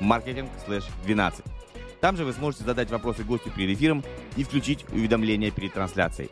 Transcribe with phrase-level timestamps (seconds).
[0.00, 1.44] marketing/12.
[2.00, 4.04] Там же вы сможете задать вопросы гостю перед эфиром
[4.36, 6.30] и включить уведомления перед трансляцией.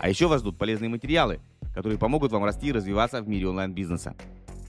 [0.00, 1.40] А еще вас ждут полезные материалы,
[1.74, 4.14] которые помогут вам расти и развиваться в мире онлайн-бизнеса.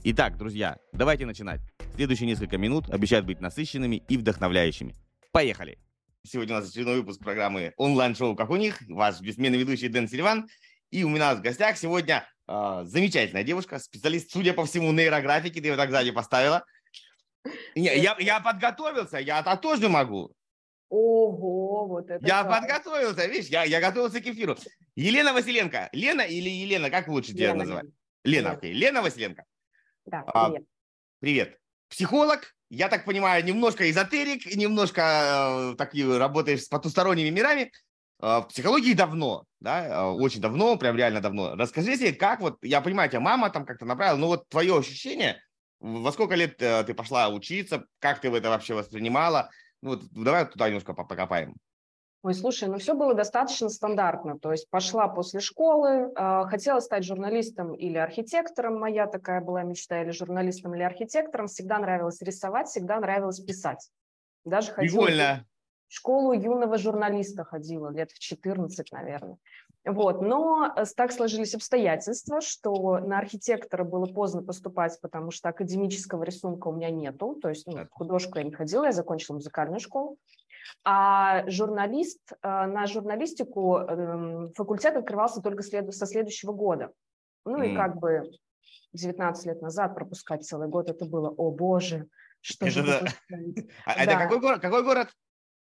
[0.04, 1.60] Итак, друзья, давайте начинать.
[1.94, 4.94] Следующие несколько минут обещают быть насыщенными и вдохновляющими.
[5.32, 5.78] Поехали!
[6.26, 8.82] Сегодня у нас очередной выпуск программы онлайн-шоу «Как у них».
[8.88, 10.48] Ваш бессменный ведущий Дэн Селиван.
[10.90, 15.60] И у меня в гостях сегодня э, замечательная девушка, специалист, судя по всему, нейрографики.
[15.60, 16.64] Ты ее так сзади поставила.
[17.74, 20.32] Не, я, я подготовился, я-то тоже могу.
[20.88, 22.24] Ого, вот это.
[22.26, 22.60] Я класс.
[22.60, 24.56] подготовился, видишь, я, я готовился к эфиру.
[24.94, 25.88] Елена Василенко.
[25.92, 27.86] Лена или Елена, как лучше тебя называть?
[28.24, 28.72] Лена, окей.
[28.72, 29.44] Лена Василенко.
[30.04, 30.62] Да, привет.
[30.62, 30.64] А,
[31.20, 31.58] привет.
[31.88, 37.72] Психолог, я так понимаю, немножко эзотерик, немножко э, такие работаешь с потусторонними мирами.
[38.20, 41.54] Э, в психологии давно, да, э, очень давно, прям реально давно.
[41.54, 45.40] Расскажите, как вот, я понимаю, тебя мама там как-то направила, но вот твое ощущение,
[45.80, 47.84] во сколько лет э, ты пошла учиться?
[47.98, 49.50] Как ты это вообще воспринимала?
[49.82, 51.56] Ну, вот давай туда немножко покопаем.
[52.22, 54.38] Ой, слушай, ну все было достаточно стандартно.
[54.38, 58.80] То есть пошла после школы, э, хотела стать журналистом или архитектором.
[58.80, 61.46] Моя такая была мечта, или журналистом, или архитектором.
[61.46, 63.90] Всегда нравилось рисовать, всегда нравилось писать.
[64.44, 65.46] Даже ходила Прикольно.
[65.86, 69.38] в школу юного журналиста ходила, лет в 14, наверное.
[69.86, 70.20] Вот.
[70.20, 76.68] Но э, так сложились обстоятельства, что на архитектора было поздно поступать, потому что академического рисунка
[76.68, 77.38] у меня нету.
[77.40, 80.18] То есть ну, в художку я не ходила, я закончила музыкальную школу.
[80.84, 86.92] А журналист, э, на журналистику эм, факультет открывался только со следующего года.
[87.44, 87.68] Ну mm.
[87.68, 88.28] и как бы
[88.92, 92.08] 19 лет назад пропускать целый год, это было, о боже,
[92.40, 93.04] что это же да.
[93.84, 94.60] А это какой город?
[94.60, 95.10] Какой город?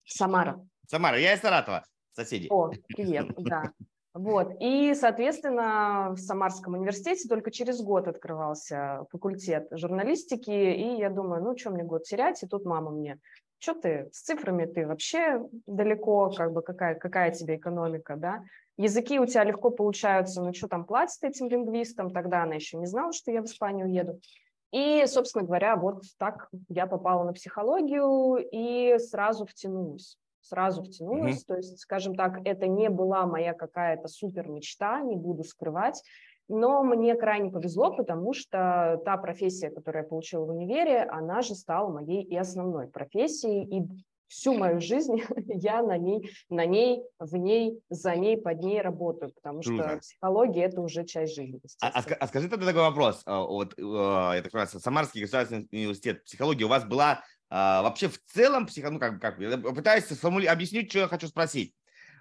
[0.06, 0.64] Самара.
[0.88, 2.48] Самара, я из Саратова, соседи.
[2.52, 3.72] О, привет, да.
[4.14, 4.52] Вот.
[4.60, 11.58] И, соответственно, в Самарском университете только через год открывался факультет журналистики, и я думаю, ну,
[11.58, 13.20] что мне год терять, и тут мама мне,
[13.58, 18.44] что ты, с цифрами ты вообще далеко, как бы какая, какая тебе экономика, да?
[18.78, 22.12] Языки у тебя легко получаются, ну, что там платят этим лингвистам?
[22.12, 24.20] Тогда она еще не знала, что я в Испанию еду.
[24.72, 31.42] И, собственно говоря, вот так я попала на психологию и сразу втянулась сразу втянулась.
[31.42, 31.48] Mm-hmm.
[31.48, 36.04] То есть, скажем так, это не была моя какая-то супер мечта, не буду скрывать.
[36.50, 41.56] Но мне крайне повезло, потому что та профессия, которую я получила в универе, она же
[41.56, 43.88] стала моей и основной профессией, и
[44.34, 49.32] всю мою жизнь я на ней, на ней, в ней, за ней, под ней работаю,
[49.34, 49.84] потому Круто.
[49.84, 51.62] что психология– это уже часть жизни.
[51.82, 53.22] А, а, а скажи тогда такой вопрос.
[53.26, 57.22] А, вот, я так понимаю, Самарский государственный университет психологии у вас была
[57.56, 60.48] а, вообще в целом, психо, ну как, как я пытаюсь сформули...
[60.48, 61.76] объяснить, что я хочу спросить.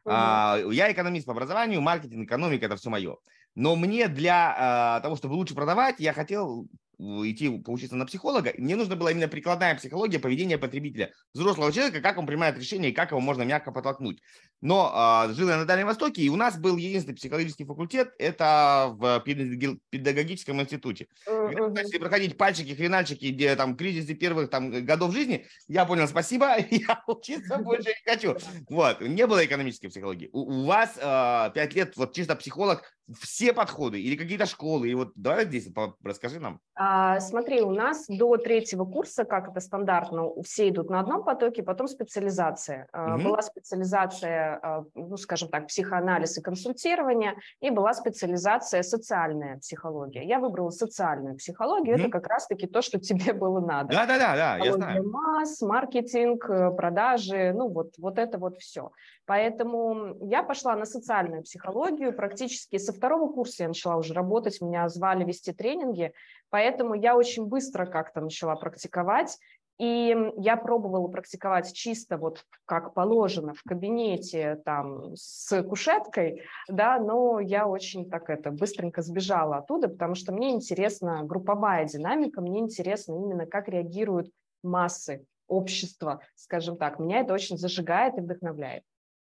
[0.04, 0.12] Угу.
[0.14, 3.16] А, я экономист по образованию, маркетинг, экономика– это все мое.
[3.54, 6.66] Но мне для а, того, чтобы лучше продавать, я хотел
[7.02, 12.18] идти поучиться на психолога, мне нужно была именно прикладная психология поведения потребителя, взрослого человека, как
[12.18, 14.22] он принимает решения и как его можно мягко подтолкнуть.
[14.60, 18.94] Но э, жил я на Дальнем Востоке, и у нас был единственный психологический факультет, это
[18.96, 21.08] в педагогическом институте.
[21.28, 21.76] Uh-huh.
[21.76, 27.02] Если проходить пальчики, хренальчики, где там кризисы первых там годов жизни, я понял, спасибо, я
[27.06, 28.36] учиться больше не хочу.
[28.68, 30.30] Вот, не было экономической психологии.
[30.32, 32.84] У, у вас э, пять лет вот чисто психолог,
[33.20, 35.68] все подходы или какие-то школы, и вот давай здесь
[36.02, 36.60] расскажи нам.
[36.74, 41.62] А, смотри, у нас до третьего курса, как это стандартно, все идут на одном потоке,
[41.62, 42.88] потом специализация.
[42.92, 43.22] Угу.
[43.22, 50.24] Была специализация, а, ну, скажем так, психоанализ и консультирование, и была специализация социальная психология.
[50.24, 52.02] Я выбрала социальную психологию, угу.
[52.02, 53.92] это как раз-таки то, что тебе было надо.
[53.92, 55.08] Да-да-да, да, я знаю.
[55.10, 58.90] Масс, маркетинг, э, продажи, ну вот, вот это вот все.
[59.26, 64.88] Поэтому я пошла на социальную психологию, практически со второго курса я начала уже работать, меня
[64.88, 66.12] звали вести тренинги,
[66.50, 69.38] поэтому я очень быстро как-то начала практиковать,
[69.76, 77.40] и я пробовала практиковать чисто вот как положено в кабинете там с кушеткой, да, но
[77.40, 83.14] я очень так это быстренько сбежала оттуда, потому что мне интересна групповая динамика, мне интересно
[83.14, 84.30] именно как реагируют
[84.62, 87.00] массы общества, скажем так.
[87.00, 88.84] Меня это очень зажигает и вдохновляет.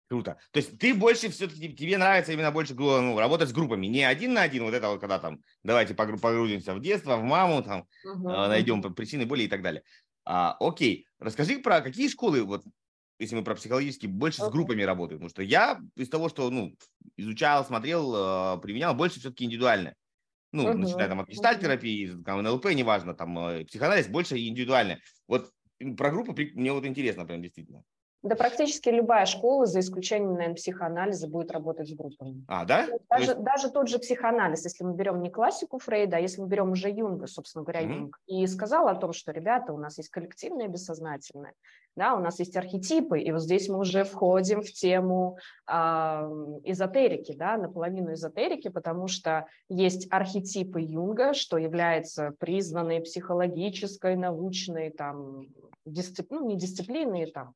[0.08, 0.38] Круто.
[0.52, 4.34] То есть ты больше все-таки, тебе нравится именно больше ну, работать с группами, не один
[4.34, 8.30] на один, вот это вот, когда там, давайте погрузимся в детство, в маму, там, угу.
[8.30, 9.82] найдем причины боли и так далее.
[10.24, 12.64] А, окей, расскажи про какие школы, вот
[13.20, 14.50] если мы про психологические, больше okay.
[14.50, 15.20] с группами работают.
[15.20, 16.76] Потому что я из того, что ну,
[17.18, 19.96] изучал, смотрел, э, применял, больше все-таки индивидуальное.
[20.52, 20.74] Ну, uh-huh.
[20.74, 25.00] начиная там от гештальтерапии, там, НЛП, неважно, там, э, психоанализ, больше индивидуальное.
[25.28, 25.52] Вот
[25.98, 27.84] про группы мне вот интересно прям действительно.
[28.26, 32.44] Да практически любая школа, за исключением, наверное, психоанализа, будет работать с группами.
[32.48, 32.88] А, да?
[33.08, 33.44] Даже, есть...
[33.44, 36.90] даже тот же психоанализ, если мы берем не классику Фрейда, а если мы берем уже
[36.90, 37.94] Юнга, собственно говоря, mm-hmm.
[37.94, 41.54] Юнг, и сказал о том, что, ребята, у нас есть коллективное бессознательное,
[41.96, 45.38] да, у нас есть архетипы, и вот здесь мы уже входим в тему
[45.68, 45.74] э,
[46.64, 55.46] эзотерики, да, наполовину эзотерики, потому что есть архетипы Юнга, что является признанной психологической, научной, там,
[55.86, 56.32] дисцип...
[56.32, 57.54] ну, не дисциплиной, там,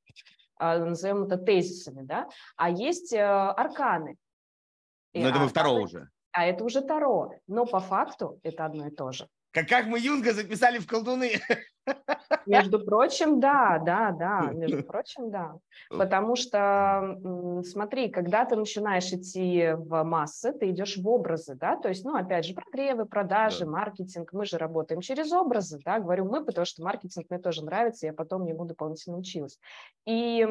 [0.59, 4.17] назовем это тезисами, да, а есть э, арканы.
[5.13, 6.09] Но это мы второго уже.
[6.31, 9.27] А это уже Таро, но по факту это одно и то же.
[9.51, 11.39] Как, как мы Юнга записали в колдуны.
[12.45, 15.55] Между прочим, да, да, да, между прочим, да.
[15.89, 17.17] Потому что,
[17.63, 22.15] смотри, когда ты начинаешь идти в массы, ты идешь в образы, да, то есть, ну,
[22.15, 23.71] опять же, прогревы, продажи, да.
[23.71, 28.07] маркетинг, мы же работаем через образы, да, говорю мы, потому что маркетинг мне тоже нравится,
[28.07, 29.59] я потом ему дополнительно училась.
[30.05, 30.47] И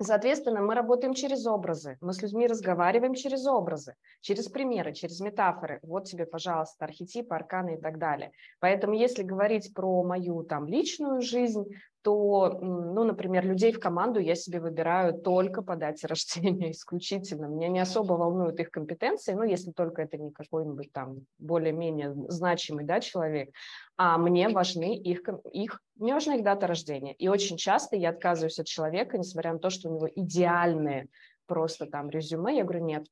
[0.00, 5.80] Соответственно, мы работаем через образы, мы с людьми разговариваем через образы, через примеры, через метафоры.
[5.82, 8.32] Вот тебе, пожалуйста, архетипы, арканы и так далее.
[8.60, 11.64] Поэтому, если говорить про мою там личную жизнь,
[12.06, 17.46] то, ну, например, людей в команду я себе выбираю только по дате рождения, исключительно.
[17.46, 22.84] Меня не особо волнуют их компетенции, ну, если только это не какой-нибудь там более-менее значимый,
[22.84, 23.52] да, человек,
[23.96, 25.22] а мне важны их,
[25.52, 27.12] их, мне важна их дата рождения.
[27.14, 31.08] И очень часто я отказываюсь от человека, несмотря на то, что у него идеальные
[31.46, 33.04] просто там резюме, я говорю, нет,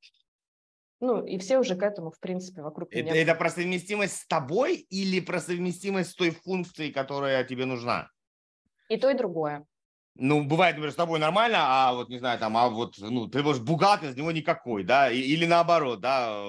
[1.01, 3.21] ну, и все уже к этому, в принципе, вокруг это, меня.
[3.21, 8.09] Это про совместимость с тобой или про совместимость с той функцией, которая тебе нужна?
[8.89, 9.67] И то, и другое.
[10.17, 13.43] Ну, бывает, например, с тобой нормально, а вот, не знаю, там, а вот, ну, ты
[13.43, 16.41] вот бухгалтер, из него никакой, да, или наоборот, да,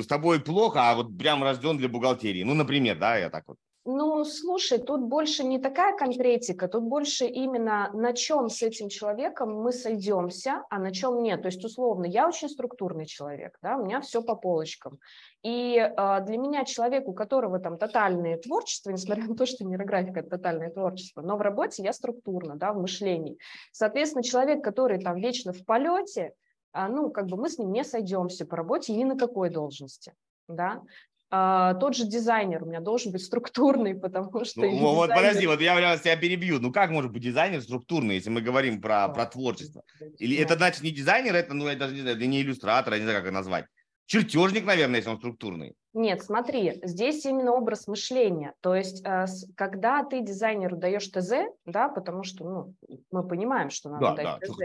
[0.00, 2.44] с тобой плохо, а вот прям рожден для бухгалтерии.
[2.44, 3.56] Ну, например, да, я так вот.
[3.86, 9.54] Ну, слушай, тут больше не такая конкретика, тут больше именно на чем с этим человеком
[9.54, 11.40] мы сойдемся, а на чем нет.
[11.40, 14.98] То есть, условно, я очень структурный человек, да, у меня все по полочкам.
[15.42, 20.20] И э, для меня человек, у которого там тотальное творчество, несмотря на то, что нейрографика–
[20.20, 23.38] это тотальное творчество, но в работе я структурно, да, в мышлении.
[23.72, 26.34] Соответственно, человек, который там вечно в полете,
[26.72, 30.14] а, ну, как бы мы с ним не сойдемся по работе ни на какой должности.
[30.48, 30.82] Да?
[31.32, 34.62] Uh, тот же дизайнер у меня должен быть структурный, потому что...
[34.62, 34.94] Ну, дизайнер...
[34.94, 36.58] Вот подожди, вот я, я тебя перебью.
[36.58, 39.82] Ну как может быть дизайнер структурный, если мы говорим про, про творчество?
[40.18, 42.98] Или это значит не дизайнер, это, ну я даже не знаю, это не иллюстратор, я
[42.98, 43.66] не знаю, как это назвать.
[44.06, 45.76] Чертежник, наверное, если он структурный.
[45.92, 48.54] Нет, смотри, здесь именно образ мышления.
[48.60, 49.26] То есть, э,
[49.56, 51.32] когда ты дизайнеру даешь ТЗ,
[51.64, 54.58] да, потому что ну, мы понимаем, что надо да, дать да, ТЗ,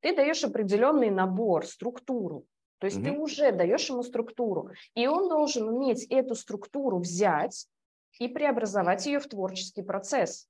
[0.00, 2.44] ты даешь определенный набор, структуру.
[2.80, 3.04] То есть угу.
[3.04, 7.66] ты уже даешь ему структуру, и он должен уметь эту структуру взять
[8.18, 10.48] и преобразовать ее в творческий процесс.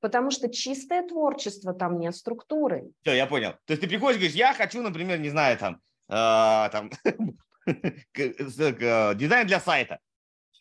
[0.00, 2.90] Потому что чистое творчество там нет структуры.
[3.02, 3.52] Все, я понял.
[3.66, 6.90] То есть ты приходишь и говоришь, я хочу, например, не знаю, там, э, там
[9.16, 9.98] дизайн для сайта.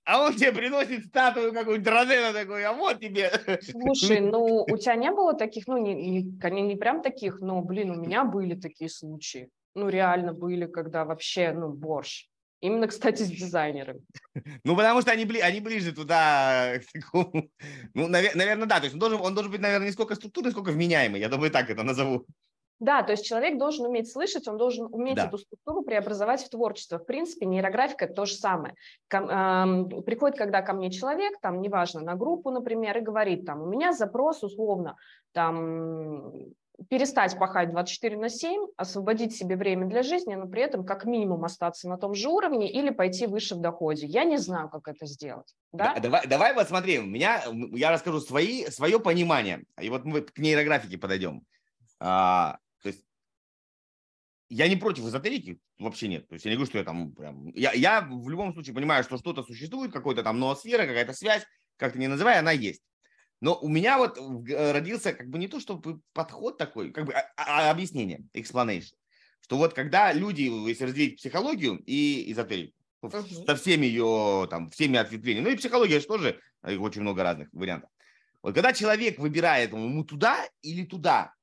[0.05, 3.31] А он тебе приносит статую какую-нибудь Родена такой, а вот тебе.
[3.61, 7.91] Слушай, ну у тебя не было таких, ну не, не, не прям таких, но, блин,
[7.91, 12.27] у меня были такие случаи ну, реально были, когда вообще, ну, борщ.
[12.61, 14.01] Именно, кстати, с дизайнерами.
[14.63, 17.49] Ну, потому что они, бли, они ближе туда к такому...
[17.93, 18.79] Ну, навер, наверное, да.
[18.79, 21.19] То есть он должен, он должен быть, наверное, не сколько структурный, сколько вменяемый.
[21.19, 22.25] Я думаю, так это назову.
[22.79, 25.27] Да, то есть человек должен уметь слышать, он должен уметь да.
[25.27, 26.97] эту структуру преобразовать в творчество.
[26.97, 28.75] В принципе, нейрографика– это то же самое.
[29.09, 33.61] Ком, э, приходит, когда ко мне человек, там, неважно, на группу, например, и говорит, там,
[33.61, 34.97] у меня запрос, условно,
[35.31, 36.33] там,
[36.89, 41.45] перестать пахать 24 на 7, освободить себе время для жизни, но при этом как минимум
[41.45, 44.05] остаться на том же уровне или пойти выше в доходе.
[44.07, 45.53] Я не знаю, как это сделать.
[45.71, 45.93] Да?
[45.93, 50.21] Да, давай, давай вот смотри, у меня, я расскажу свои, свое понимание, и вот мы
[50.21, 51.43] к нейрографике подойдем.
[51.99, 53.05] А, то есть
[54.49, 56.27] я не против эзотерики, вообще нет.
[56.27, 57.47] То есть я не говорю, что я там прям...
[57.49, 61.43] Я, я в любом случае понимаю, что что-то существует, какой-то там ноосфера, какая-то связь,
[61.77, 62.81] как ты не называй, она есть.
[63.43, 67.11] Но у меня вот э, родился как бы не то, чтобы подход такой, как бы
[67.11, 68.93] а, а, объяснение, explanation,
[69.41, 73.45] что вот когда люди, если разделить психологию и эзотерику, uh-huh.
[73.45, 77.49] со всеми ее, там, всеми ответвлениями, ну и психология же тоже, э, очень много разных
[77.51, 77.89] вариантов.
[78.41, 81.33] Вот когда человек выбирает, ему туда или туда,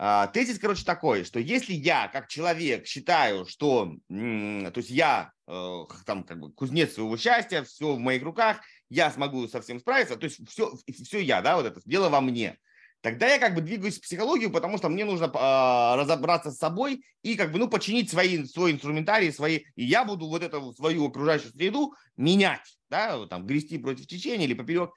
[0.00, 5.84] а, тезис, короче, такой, что если я, как человек, считаю, что, то есть я э,
[6.06, 10.16] там как бы кузнец своего счастья, все в моих руках, я смогу со всем справиться,
[10.16, 10.72] то есть все,
[11.04, 12.58] все я, да, вот это дело во мне,
[13.00, 17.02] тогда я как бы двигаюсь в психологию, потому что мне нужно э, разобраться с собой
[17.22, 21.06] и как бы, ну, починить свои, свой инструментарий, свои, и я буду вот эту свою
[21.06, 24.90] окружающую среду менять, да, там, грести против течения или поперек.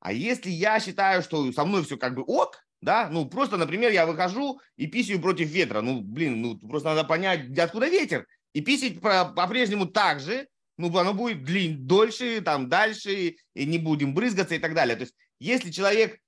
[0.00, 3.92] А если я считаю, что со мной все как бы ок, да, ну, просто, например,
[3.92, 8.60] я выхожу и писаю против ветра, ну, блин, ну, просто надо понять, откуда ветер, и
[8.60, 10.46] писать по-прежнему так же,
[10.76, 14.96] ну, оно будет длин, дольше, там, дальше, и не будем брызгаться и так далее.
[14.96, 16.18] То есть, если человек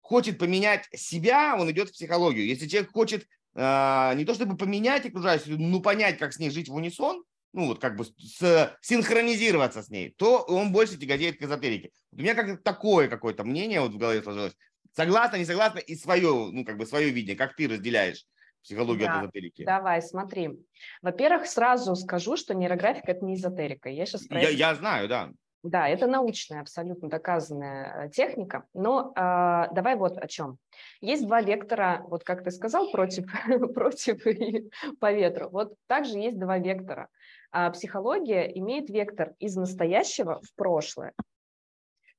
[0.00, 2.46] хочет поменять себя, он идет в психологию.
[2.46, 6.68] Если человек хочет э, не то чтобы поменять окружающую, ну понять, как с ней жить
[6.68, 11.42] в унисон, ну вот как бы с, синхронизироваться с ней, то он больше тяготеет к
[11.42, 11.90] эзотерике.
[12.10, 14.54] У меня как-то такое какое-то мнение вот в голове сложилось.
[14.94, 18.26] Согласна, не согласна, и свое, ну как бы свое видение, как ты разделяешь
[18.62, 19.64] психологию да, от эзотерики?
[19.64, 20.60] Давай, смотри.
[21.02, 23.88] Во-первых, сразу скажу, что нейрографика– это не эзотерика.
[23.88, 25.30] Я сейчас я, я знаю, да.
[25.62, 28.64] Да, это научная, абсолютно доказанная э, техника.
[28.74, 30.58] Но э, давай вот о чем.
[31.00, 33.26] Есть два вектора, вот как ты сказал, против,
[33.74, 35.50] против и по ветру.
[35.50, 37.08] Вот также есть два вектора.
[37.52, 41.12] А психология имеет вектор из настоящего в прошлое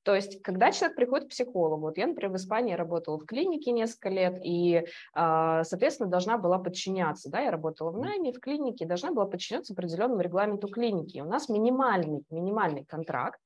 [0.04, 3.72] то есть, когда человек приходит к психологу, вот я, например, в Испании работала в клинике
[3.72, 8.86] несколько лет, и, а, соответственно, должна была подчиняться, да, я работала в найме, в клинике,
[8.86, 11.20] должна была подчиняться определенному регламенту клиники.
[11.20, 13.40] У нас минимальный, минимальный контракт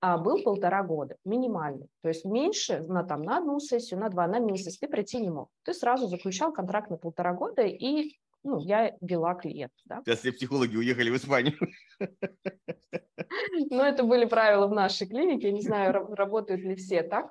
[0.00, 1.88] а, был полтора года, минимальный.
[2.02, 5.30] То есть меньше на, там, на одну сессию, на два, на месяц ты прийти не
[5.30, 5.48] мог.
[5.62, 9.72] Ты сразу заключал контракт на полтора года, и ну, я вела клиент.
[9.84, 10.02] Да?
[10.04, 11.54] Сейчас все психологи уехали в Испанию.
[13.70, 17.30] Ну, это были правила в нашей клинике, я не знаю, работают ли все так.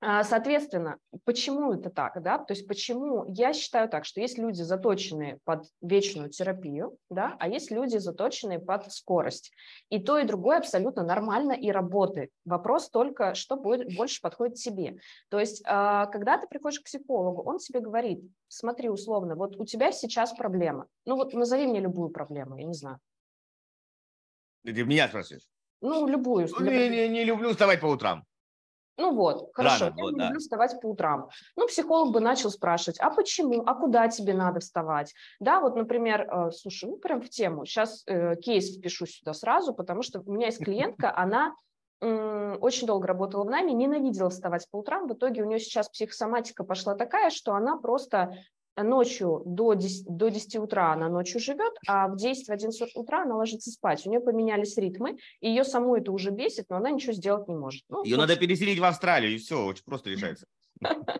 [0.00, 2.38] А, соответственно, почему это так, да?
[2.38, 7.48] То есть почему я считаю так, что есть люди заточенные под вечную терапию, да, а
[7.48, 9.50] есть люди заточенные под скорость.
[9.88, 12.30] И то и другое абсолютно нормально и работает.
[12.44, 14.98] Вопрос только, что будет, больше подходит тебе.
[15.30, 19.64] То есть, а, когда ты приходишь к психологу, он тебе говорит, смотри, условно, вот у
[19.64, 20.86] тебя сейчас проблема.
[21.06, 23.00] Ну вот назови мне любую проблему, я не знаю.
[24.64, 25.48] Ты меня спрашиваешь?
[25.80, 26.48] Ну, любую.
[26.50, 28.24] Ну, не, не, не люблю вставать по утрам.
[28.98, 30.38] Ну вот, хорошо, Рано, я вот, люблю да.
[30.38, 31.28] вставать по утрам.
[31.56, 35.14] Ну, психолог бы начал спрашивать, а почему, а куда тебе надо вставать?
[35.38, 39.72] Да, вот, например, э, слушай, ну, прям в тему, сейчас э, кейс впишу сюда сразу,
[39.72, 41.54] потому что у меня есть клиентка, она
[42.00, 45.08] очень долго работала в нами, ненавидела вставать по утрам.
[45.08, 48.36] В итоге у нее сейчас психосоматика пошла такая, что она просто
[48.82, 53.70] ночью до 10, до 10 утра она ночью живет, а в 10-11 утра она ложится
[53.70, 54.06] спать.
[54.06, 57.54] У нее поменялись ритмы, и ее саму это уже бесит, но она ничего сделать не
[57.54, 57.84] может.
[57.88, 60.46] Ну, ее надо переселить в Австралию, и все, очень просто решается.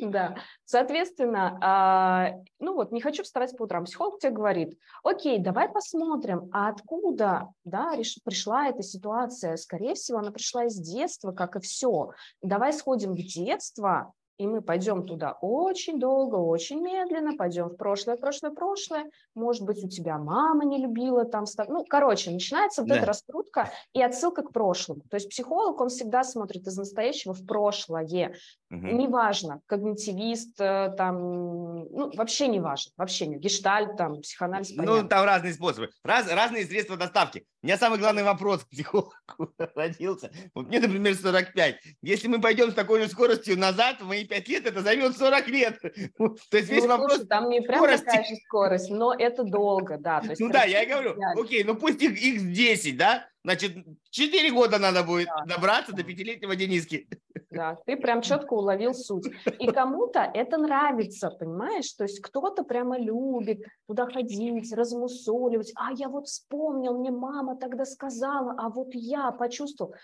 [0.00, 3.84] Да, соответственно, а, ну вот, не хочу вставать по утрам.
[3.84, 7.92] Психолог тебе говорит, окей, давай посмотрим, а откуда, да,
[8.24, 9.56] пришла эта ситуация.
[9.56, 12.10] Скорее всего, она пришла из детства, как и все.
[12.42, 18.16] Давай сходим в детство, и мы пойдем туда очень долго, очень медленно, пойдем в прошлое,
[18.16, 19.10] прошлое, прошлое.
[19.34, 21.44] Может быть, у тебя мама не любила там...
[21.66, 22.98] Ну, короче, начинается вот да.
[22.98, 25.00] эта раскрутка и отсылка к прошлому.
[25.10, 27.98] То есть психолог, он всегда смотрит из настоящего в прошлое.
[27.98, 28.86] Угу.
[28.86, 31.84] Неважно, когнитивист, э, там...
[31.86, 33.38] Ну, вообще не важно, вообще не.
[33.38, 35.90] Гештальт, там, психоанализ, Ну, там разные способы.
[36.04, 37.44] Раз, разные средства доставки.
[37.60, 39.12] У меня самый главный вопрос к психологу
[39.74, 40.30] родился.
[40.54, 41.76] Вот мне, например, 45.
[42.02, 45.78] Если мы пойдем с такой же скоростью назад, мы 25 лет, это займет 40 лет.
[46.18, 48.04] Ну, то есть весь ну, вопрос слушай, там не прям скорости.
[48.04, 50.20] такая же скорость, но это долго, да.
[50.20, 51.40] То есть ну да, я и говорю, реально.
[51.40, 53.76] окей, ну пусть их, их 10, да, значит,
[54.10, 57.08] 4 года надо будет да, добраться до пятилетнего Дениски.
[57.50, 59.24] Да, ты прям четко уловил суть.
[59.58, 61.90] И кому-то это нравится, понимаешь?
[61.92, 65.72] То есть кто-то прямо любит туда ходить, размусоливать.
[65.74, 69.94] А я вот вспомнил, мне мама тогда сказала, а вот я почувствовал.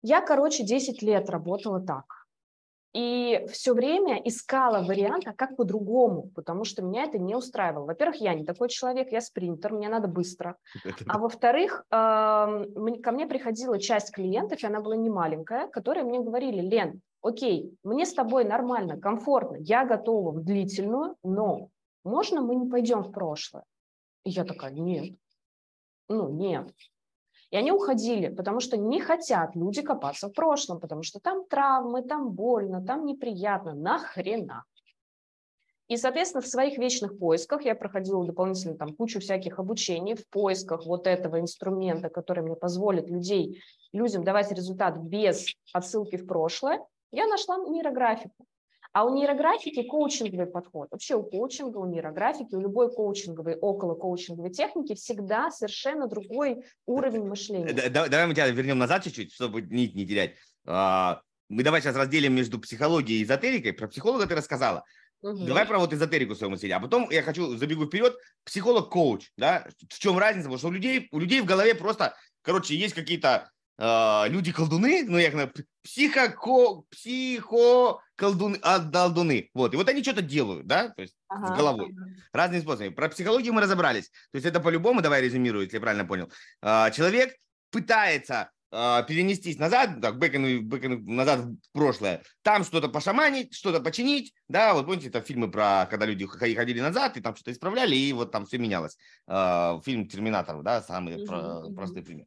[0.00, 2.15] Я, короче, 10 лет работала так.
[2.96, 7.84] И все время искала вариант, а как по-другому, потому что меня это не устраивало.
[7.84, 10.56] Во-первых, я не такой человек, я спринтер, мне надо быстро.
[11.06, 12.66] А во-вторых, ко
[13.12, 18.06] мне приходила часть клиентов, и она была не маленькая, которые мне говорили, Лен, окей, мне
[18.06, 21.68] с тобой нормально, комфортно, я готова в длительную, но
[22.02, 23.64] можно мы не пойдем в прошлое?
[24.24, 25.18] И я такая, нет,
[26.08, 26.72] ну нет,
[27.50, 32.02] и они уходили, потому что не хотят люди копаться в прошлом, потому что там травмы,
[32.02, 34.64] там больно, там неприятно, нахрена.
[35.88, 40.84] И, соответственно, в своих вечных поисках я проходила дополнительно там кучу всяких обучений в поисках
[40.84, 43.62] вот этого инструмента, который мне позволит людей,
[43.92, 46.84] людям давать результат без отсылки в прошлое.
[47.12, 48.46] Я нашла нейрографику.
[48.96, 50.88] А у нейрографики коучинговый подход.
[50.90, 57.24] Вообще у коучинга, у нейрографики, у любой коучинговой, около коучинговой техники всегда совершенно другой уровень
[57.24, 57.74] мышления.
[57.90, 60.36] Давай мы тебя вернем назад чуть-чуть, чтобы нить не терять.
[60.66, 63.74] А, мы давай сейчас разделим между психологией и эзотерикой.
[63.74, 64.82] Про психолога ты рассказала.
[65.20, 65.44] Угу.
[65.44, 66.70] Давай про вот эзотерику своему мысли.
[66.70, 69.68] А потом я хочу, забегу вперед, психолог-коуч, да?
[69.90, 70.44] В чем разница?
[70.44, 75.18] Потому что у людей, у людей в голове просто, короче, есть какие-то э, люди-колдуны, ну,
[75.18, 76.34] я знаю, психо,
[76.88, 79.50] психо колдуны, а, колдуны.
[79.54, 79.74] Вот.
[79.74, 81.94] И вот они что-то делают, да, то есть ага, с головой.
[81.96, 82.10] Ага.
[82.32, 82.88] Разными способами.
[82.88, 84.08] Про психологию мы разобрались.
[84.08, 86.30] То есть это по-любому, давай резюмирую, если я правильно понял.
[86.62, 87.36] Э, человек
[87.70, 93.54] пытается э, перенестись назад, так, back in, back in, назад в прошлое, там что-то пошаманить,
[93.54, 97.52] что-то починить, да, вот помните, это фильмы про, когда люди ходили назад и там что-то
[97.52, 98.96] исправляли, и вот там все менялось.
[99.28, 102.26] Э, фильм «Терминатор», да, самый угу, про, простой пример.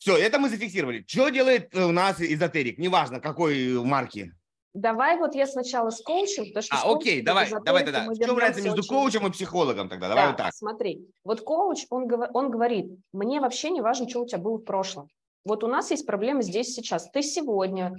[0.00, 1.04] Все, это мы зафиксировали.
[1.06, 2.78] Что делает у нас эзотерик?
[2.78, 4.32] Неважно, какой марки.
[4.72, 6.76] Давай вот я сначала с коучем, потому что...
[6.76, 8.06] А, окей, давай, давай тогда.
[8.08, 10.08] В чем разница между коучем и психологом тогда?
[10.08, 10.54] Давай да, вот так.
[10.54, 11.08] смотри.
[11.24, 15.08] Вот коуч, он, он говорит, мне вообще не важно, что у тебя было в прошлом.
[15.44, 17.10] Вот у нас есть проблемы здесь сейчас.
[17.10, 17.96] Ты сегодня,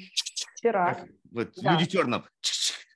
[0.55, 0.95] вчера...
[0.95, 1.73] Как, вот, да.
[1.73, 2.23] люди черном.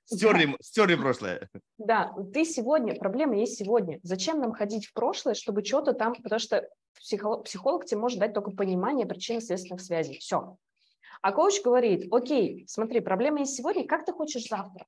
[0.05, 0.53] Стерли, да.
[0.61, 1.49] стерли прошлое.
[1.77, 3.99] Да, ты сегодня, проблема есть сегодня.
[4.03, 8.33] Зачем нам ходить в прошлое, чтобы что-то там, потому что психолог, психолог тебе может дать
[8.33, 10.19] только понимание причинно-следственных связей.
[10.19, 10.57] Все.
[11.25, 14.85] А коуч говорит, окей, смотри, проблема есть сегодня, как ты хочешь завтра?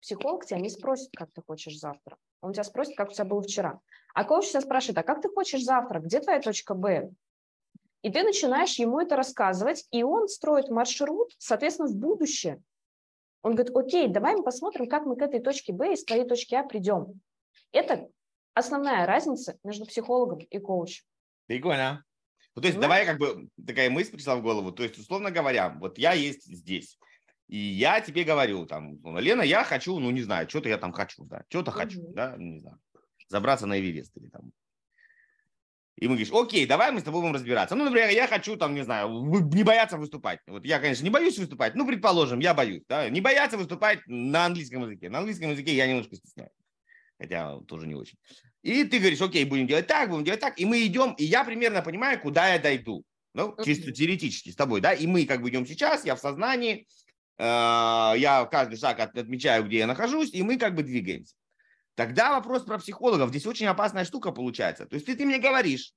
[0.00, 2.16] Психолог тебя не спросит, как ты хочешь завтра.
[2.40, 3.78] Он тебя спросит, как у тебя было вчера.
[4.14, 6.00] А коуч тебя спрашивает, а как ты хочешь завтра?
[6.00, 7.10] Где твоя точка Б?
[8.00, 12.62] И ты начинаешь ему это рассказывать, и он строит маршрут, соответственно, в будущее.
[13.42, 16.54] Он говорит, окей, давай мы посмотрим, как мы к этой точке Б из твоей точки
[16.54, 17.20] А придем.
[17.72, 18.08] Это
[18.54, 21.04] основная разница между психологом и коучем.
[21.46, 22.02] Прикольно.
[22.56, 24.72] Ну, то есть, давай как бы такая мысль пришла в голову.
[24.72, 26.98] То есть, условно говоря, вот я есть здесь.
[27.48, 31.24] И я тебе говорю, там, Лена, я хочу, ну, не знаю, что-то я там хочу,
[31.24, 31.78] да, что-то угу.
[31.78, 32.78] хочу, да, не знаю,
[33.28, 34.50] забраться на Эверест или там
[35.96, 37.74] и мы говоришь, окей, давай мы с тобой будем разбираться.
[37.74, 40.40] Ну, например, я хочу, там, не знаю, не бояться выступать.
[40.46, 41.74] Вот я, конечно, не боюсь выступать.
[41.74, 42.82] Ну, предположим, я боюсь.
[42.86, 43.08] Да?
[43.08, 45.08] Не бояться выступать на английском языке.
[45.08, 46.52] На английском языке я немножко стесняюсь.
[47.18, 48.18] Хотя тоже не очень.
[48.62, 50.58] И ты говоришь, окей, будем делать так, будем делать так.
[50.58, 53.04] И мы идем, и я примерно понимаю, куда я дойду.
[53.34, 54.92] Ну, чисто теоретически с тобой, да.
[54.92, 56.86] И мы как бы идем сейчас, я в сознании,
[57.38, 61.34] э, я каждый шаг отмечаю, где я нахожусь, и мы как бы двигаемся.
[61.94, 63.30] Тогда вопрос про психологов.
[63.30, 64.86] Здесь очень опасная штука получается.
[64.86, 65.92] То есть ты, ты мне говоришь,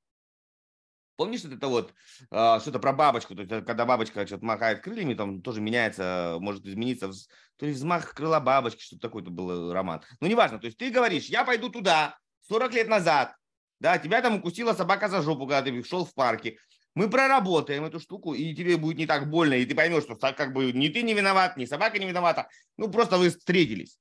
[1.20, 1.94] Помнишь это вот
[2.32, 6.38] э, что-то про бабочку, то есть, э, когда бабочка что-то махает крыльями, там тоже меняется,
[6.40, 7.12] может измениться,
[7.58, 10.02] то есть взмах крыла бабочки, что-то такое-то был роман.
[10.22, 12.18] Ну, неважно, то есть ты говоришь, я пойду туда
[12.50, 13.36] 40 лет назад,
[13.80, 16.58] да, тебя там укусила собака за жопу, когда ты шел в парке,
[16.96, 20.54] мы проработаем эту штуку, и тебе будет не так больно, и ты поймешь, что как
[20.54, 24.00] бы ни ты не виноват, ни собака не виновата, ну, просто вы встретились.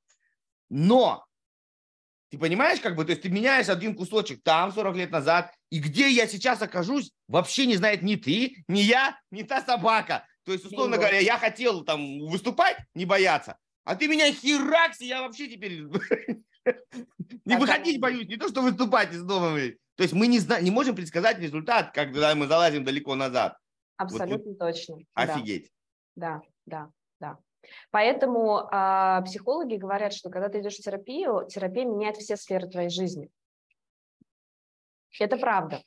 [0.71, 1.25] Но
[2.31, 5.79] ты понимаешь, как бы, то есть ты меняешь один кусочек там 40 лет назад, и
[5.79, 10.27] где я сейчас окажусь, вообще не знает ни ты, ни я, ни та собака.
[10.45, 10.99] То есть, условно Bingo.
[10.99, 15.83] говоря, я хотел там выступать, не бояться, а ты меня херакси, я вообще теперь
[17.45, 19.59] не выходить боюсь, не то, что выступать из дома.
[19.97, 23.57] То есть мы не, знаем, не можем предсказать результат, когда мы залазим далеко назад.
[23.97, 24.99] Абсолютно вот, точно.
[25.15, 25.73] Офигеть.
[26.15, 27.39] Да, да, да.
[27.91, 32.91] Поэтому э, психологи говорят, что когда ты идешь в терапию, терапия меняет все сферы твоей
[32.91, 33.29] жизни.
[35.19, 35.83] Это правда.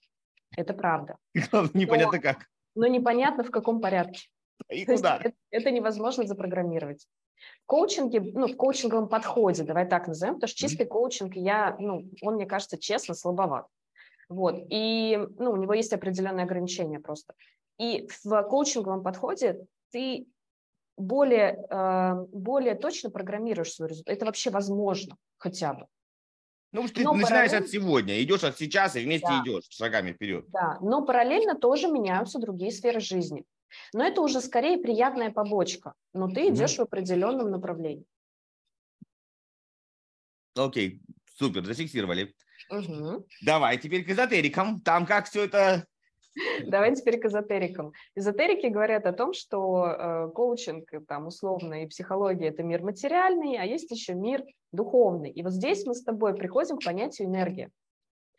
[0.57, 1.17] Это правда.
[1.73, 2.47] Непонятно но, как.
[2.75, 4.27] Но непонятно в каком порядке.
[4.69, 5.17] И куда?
[5.17, 7.07] Это, это невозможно запрограммировать.
[7.63, 10.89] В коучинге, ну, в коучинговом подходе, давай так назовем, потому что чистый mm-hmm.
[10.89, 13.65] коучинг, я, ну, он, мне кажется, честно, слабоват.
[14.29, 17.33] Вот, и, ну, у него есть определенные ограничения просто.
[17.77, 20.27] И в коучинговом подходе ты
[20.97, 24.15] более, э, более точно программируешь свой результат.
[24.15, 25.87] Это вообще возможно хотя бы.
[26.71, 29.41] Ну, ты но начинаешь от сегодня, идешь от сейчас и вместе да.
[29.43, 30.45] идешь шагами вперед.
[30.49, 33.43] Да, но параллельно тоже меняются другие сферы жизни.
[33.93, 36.77] Но это уже скорее приятная побочка, но ты идешь mm-hmm.
[36.77, 38.05] в определенном направлении.
[40.55, 41.01] Окей,
[41.37, 42.33] супер, зафиксировали.
[42.69, 43.27] Угу.
[43.41, 44.81] Давай теперь к эзотерикам.
[44.81, 45.85] Там как все это
[46.67, 47.91] Давай теперь к эзотерикам.
[48.15, 53.65] Эзотерики говорят о том, что э, коучинг, там, условно, и психология– это мир материальный, а
[53.65, 55.31] есть еще мир духовный.
[55.31, 57.69] И вот здесь мы с тобой приходим к понятию энергии.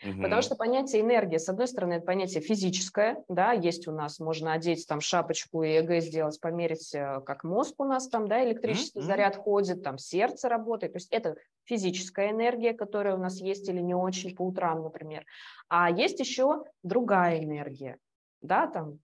[0.05, 0.23] Угу.
[0.23, 4.53] Потому что понятие энергии, с одной стороны, это понятие физическое, да, есть у нас, можно
[4.53, 8.99] одеть там шапочку и ЭГ сделать, померить, э, как мозг у нас там, да, электрический
[8.99, 9.07] угу.
[9.07, 13.81] заряд ходит, там сердце работает, то есть это физическая энергия, которая у нас есть или
[13.81, 15.25] не очень по утрам, например.
[15.69, 17.99] А есть еще другая энергия,
[18.41, 18.99] да, там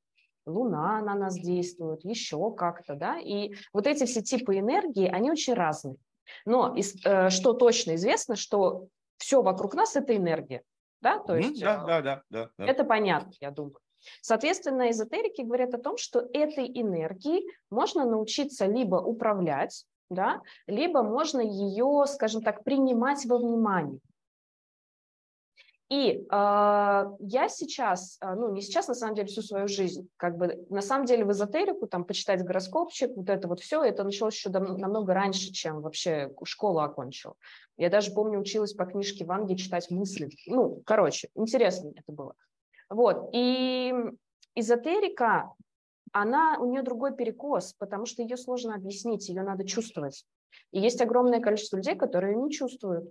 [0.47, 5.55] Луна на нас действует, еще как-то, да, и вот эти все типы энергии, они очень
[5.55, 5.97] разные.
[6.45, 10.63] Но э, что точно известно, что все вокруг нас– это энергия,
[11.01, 12.67] да, то есть да, да, да, да, да.
[12.67, 13.79] это понятно, я думаю.
[14.21, 21.41] Соответственно, эзотерики говорят о том, что этой энергией можно научиться либо управлять, да, либо можно
[21.41, 24.01] ее, скажем так, принимать во внимание.
[25.89, 30.37] И э, я сейчас, а, ну не сейчас, на самом деле, всю свою жизнь, как
[30.37, 34.35] бы на самом деле в эзотерику, там, почитать гороскопчик, вот это вот все, это началось
[34.35, 37.37] еще дав- намного раньше, чем вообще школу окончил.
[37.79, 40.29] Я даже помню, училась по книжке Ванги читать мысли.
[40.47, 42.35] Ну, короче, интересно это было.
[42.91, 43.95] Вот, и
[44.55, 45.55] эзотерика,
[46.13, 50.27] она, у нее другой перекос, потому что ее сложно объяснить, ее надо чувствовать.
[50.71, 53.11] И есть огромное количество людей, которые не чувствуют.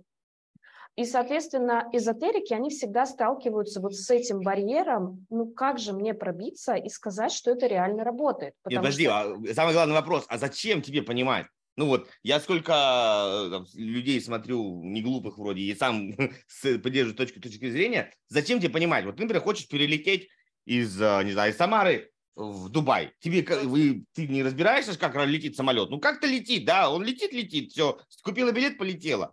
[0.98, 6.74] И, соответственно, эзотерики, они всегда сталкиваются вот с этим барьером, ну как же мне пробиться
[6.74, 8.54] и сказать, что это реально работает?
[8.68, 9.14] Нет, подожди, что...
[9.14, 11.46] а самый главный вопрос, а зачем тебе понимать?
[11.76, 16.14] Ну вот, я сколько э, там, людей смотрю, не глупых вроде, и сам
[16.82, 19.04] поддерживаю точку, точки зрения, зачем тебе понимать?
[19.04, 20.28] Вот ты, например, хочешь перелететь
[20.64, 23.12] из, э, не знаю, из Самары в Дубай.
[23.20, 25.90] Тебе, вы, ты не разбираешься, как летит самолет?
[25.90, 29.32] Ну, как-то летит, да, он летит, летит, все, купила билет, полетела.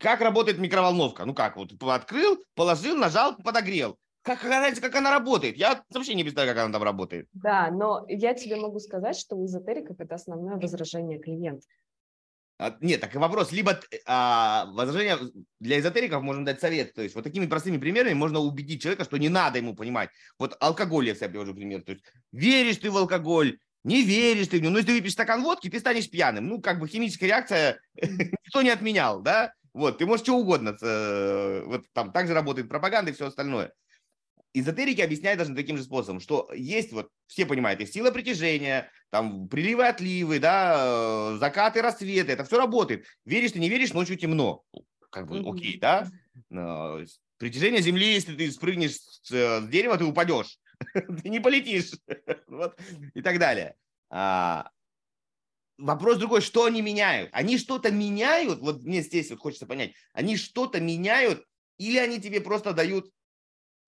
[0.00, 1.24] Как работает микроволновка?
[1.24, 3.98] Ну как, вот открыл, положил, нажал, подогрел.
[4.22, 5.56] Как, разница, как она работает?
[5.56, 7.28] Я вообще не представляю, как она там работает.
[7.32, 11.66] Да, но я тебе могу сказать, что у эзотериков это основное возражение клиента.
[12.58, 13.52] А, нет, так и вопрос.
[13.52, 15.16] Либо а, возражение
[15.60, 16.92] для эзотериков можем дать совет.
[16.92, 20.10] То есть вот такими простыми примерами можно убедить человека, что не надо ему понимать.
[20.38, 21.82] Вот алкоголь я себе привожу пример.
[21.82, 24.72] То есть веришь ты в алкоголь, не веришь ты в него.
[24.72, 26.48] Ну, если ты выпьешь стакан водки, ты станешь пьяным.
[26.48, 29.52] Ну, как бы химическая реакция никто не отменял, да?
[29.78, 30.76] Вот, ты можешь что угодно.
[30.82, 33.72] Э, вот там также работает пропаганда и все остальное.
[34.52, 39.48] Эзотерики объясняют даже таким же способом, что есть, вот все понимают, есть сила притяжения, там
[39.48, 43.06] приливы, отливы, да, э, закаты, рассветы, это все работает.
[43.24, 44.64] Веришь ты, не веришь, ночью темно.
[45.10, 46.08] Как бы окей, да?
[47.36, 50.58] Притяжение Земли, если ты спрыгнешь с э, дерева, ты упадешь.
[51.22, 51.92] ты не полетишь.
[52.48, 52.76] вот,
[53.14, 53.76] и так далее.
[54.10, 54.70] А,
[55.78, 57.30] вопрос другой, что они меняют?
[57.32, 61.44] Они что-то меняют, вот мне здесь вот хочется понять, они что-то меняют
[61.78, 63.10] или они тебе просто дают,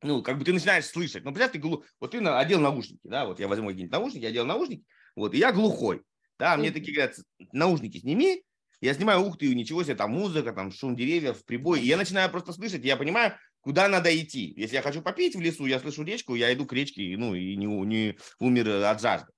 [0.03, 1.25] ну, как бы ты начинаешь слышать.
[1.25, 4.31] Ну, представь, ты глух, вот ты одел наушники, да, вот я возьму какие-нибудь наушники, я
[4.31, 6.03] одел наушники, вот, и я глухой,
[6.39, 7.17] да, мне такие говорят,
[7.53, 8.43] наушники сними,
[8.81, 12.31] я снимаю, ух ты, ничего себе, там музыка, там шум деревьев, прибой, и я начинаю
[12.31, 14.55] просто слышать, я понимаю, куда надо идти.
[14.57, 17.57] Если я хочу попить в лесу, я слышу речку, я иду к речке, ну, и
[17.57, 19.31] не, не умер от жажды.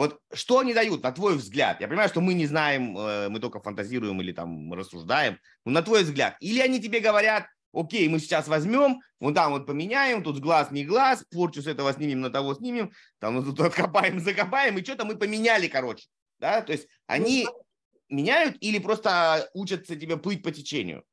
[0.00, 1.78] Вот что они дают, на твой взгляд?
[1.78, 5.82] Я понимаю, что мы не знаем, э, мы только фантазируем или там рассуждаем, но на
[5.82, 6.38] твой взгляд.
[6.40, 10.86] Или они тебе говорят, окей, мы сейчас возьмем, вот там вот поменяем, тут глаз не
[10.86, 15.16] глаз, порчу с этого снимем, на того снимем, там тут откопаем, закопаем, и что-то мы
[15.16, 16.06] поменяли, короче.
[16.38, 16.62] Да?
[16.62, 21.04] То есть они ну, меняют или просто учатся тебе плыть по течению?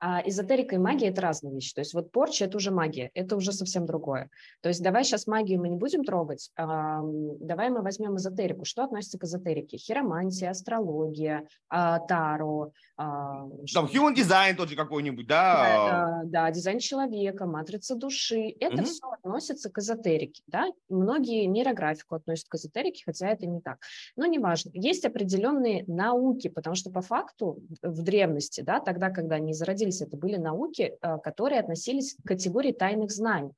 [0.00, 1.74] А эзотерика и магия– это разные вещи.
[1.74, 4.30] То есть вот порча– это уже магия, это уже совсем другое.
[4.62, 8.64] То есть давай сейчас магию мы не будем трогать, а, давай мы возьмем эзотерику.
[8.64, 9.76] Что относится к эзотерике?
[9.76, 12.72] Хиромантия, астрология, а, таро.
[12.96, 16.22] А, Там human дизайн тот же какой-нибудь, да?
[16.22, 18.54] Да, да, дизайн человека, матрица души.
[18.58, 18.84] Это угу.
[18.84, 20.42] все относится к эзотерике.
[20.46, 20.68] Да?
[20.88, 23.78] Многие нейрографику относят к эзотерике, хотя это не так.
[24.16, 24.70] Но неважно.
[24.72, 30.02] Есть определенные науки, потому что по факту в древности, да, тогда, когда они зародились появились,
[30.02, 33.52] это были науки, э, которые относились к категории тайных знаний.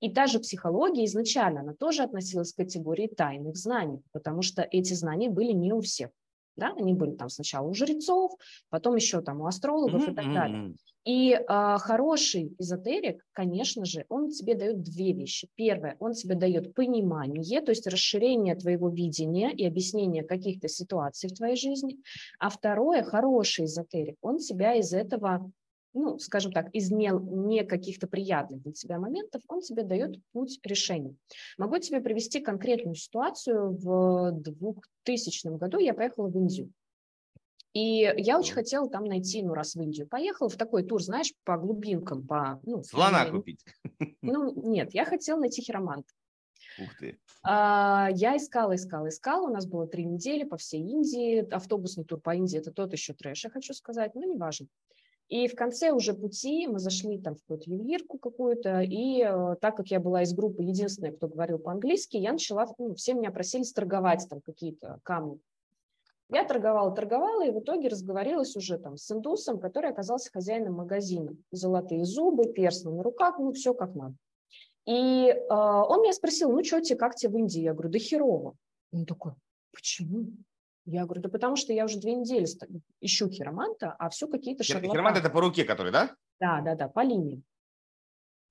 [0.00, 4.92] И та же психология изначально, она тоже относилась к категории тайных знаний, потому что эти
[4.94, 6.10] знания были не у всех.
[6.56, 6.74] Да?
[6.76, 8.32] Они были там сначала у жрецов,
[8.70, 10.12] потом еще там у астрологов mm-hmm.
[10.12, 10.74] и так далее.
[11.06, 15.48] И э, хороший эзотерик, конечно же, он тебе дает две вещи.
[15.54, 21.34] Первое, он тебе дает понимание, то есть расширение твоего видения и объяснение каких-то ситуаций в
[21.34, 21.98] твоей жизни.
[22.40, 25.48] А второе, хороший эзотерик, он тебя из этого
[25.96, 30.60] ну, скажем так, из не, не каких-то приятных для тебя моментов, он тебе дает путь
[30.62, 31.16] решения.
[31.58, 33.70] Могу тебе привести конкретную ситуацию.
[33.70, 36.70] В 2000 году я поехала в Индию.
[37.72, 41.32] И я очень хотела там найти, ну, раз в Индию поехала, в такой тур, знаешь,
[41.44, 42.60] по глубинкам, по...
[42.62, 43.64] Ну, Слона я, купить?
[44.22, 46.08] Ну, нет, я хотела найти хироманта.
[46.78, 47.18] Ух ты.
[47.42, 49.48] А, я искала, искала, искала.
[49.48, 51.46] У нас было три недели по всей Индии.
[51.50, 54.66] Автобусный тур по Индии– это тот еще трэш, я хочу сказать, но неважно.
[55.28, 59.76] И в конце уже пути мы зашли там в какую-то ювелирку какую-то, и э, так
[59.76, 63.64] как я была из группы единственная, кто говорил по-английски, я начала, ну, все меня просили
[63.64, 65.40] торговать там какие-то камни.
[66.28, 71.36] Я торговала, торговала, и в итоге разговорилась уже там с индусом, который оказался хозяином магазина.
[71.50, 74.14] Золотые зубы, перстни на руках, ну, все как надо.
[74.86, 77.62] И э, он меня спросил, ну что тебе, как тебе в Индии?
[77.62, 78.54] Я говорю, да херово.
[78.92, 79.32] Он такой,
[79.72, 80.28] почему?
[80.86, 82.46] Я говорю, да потому что я уже две недели
[83.00, 84.92] ищу хироманта, а все какие-то шарлатаны.
[84.92, 86.14] Хиромант это по руке, который, да?
[86.38, 87.42] Да, да, да, по линии.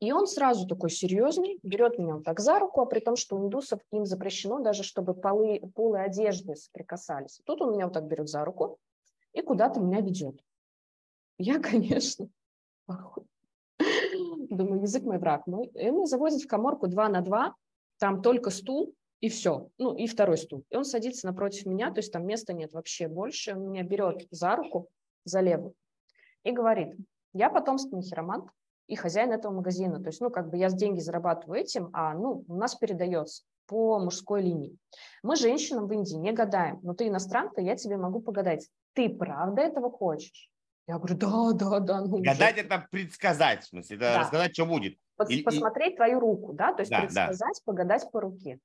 [0.02, 3.38] И он сразу такой серьезный, берет меня вот так за руку, а при том, что
[3.38, 7.39] у индусов им запрещено даже, чтобы полы, полы одежды соприкасались.
[7.45, 8.78] Тут он меня вот так берет за руку
[9.32, 10.38] и куда-то меня ведет.
[11.38, 12.28] Я, конечно,
[14.50, 15.67] думаю, язык мой враг мой.
[15.67, 17.56] И меня заводит в коморку 2 на 2,
[17.98, 19.69] там только стул, и все.
[19.78, 20.65] Ну, и второй стул.
[20.69, 23.54] И он садится напротив меня, то есть там места нет вообще больше.
[23.54, 24.89] Он меня берет за руку,
[25.23, 25.73] за левую,
[26.43, 26.95] и говорит,
[27.34, 28.49] я потомственный хиромант
[28.88, 29.99] и хозяин этого магазина.
[29.99, 33.99] То есть, ну, как бы я деньги зарабатываю этим, а, ну, у нас передается по
[33.99, 34.78] мужской линии.
[35.23, 38.69] Мы женщинам в Индии не гадаем, но ты иностранка, я тебе могу погадать.
[38.93, 40.51] Ты правда этого хочешь?
[40.88, 42.01] Я говорю, да, да, да.
[42.01, 42.65] Ну, Гадать уже.
[42.65, 44.19] это предсказать, в смысле, это да.
[44.19, 44.97] рассказать, что будет.
[45.15, 47.62] Пос, и, посмотреть твою руку, да, то есть да, предсказать, да.
[47.65, 48.60] погадать по руке.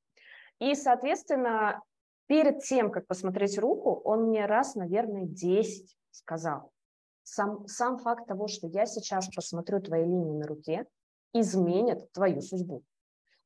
[0.61, 1.83] И, соответственно,
[2.27, 6.71] перед тем, как посмотреть руку, он мне раз, наверное, 10 сказал.
[7.23, 10.87] Сам, сам факт того, что я сейчас посмотрю твои линии на руке,
[11.33, 12.83] изменит твою судьбу.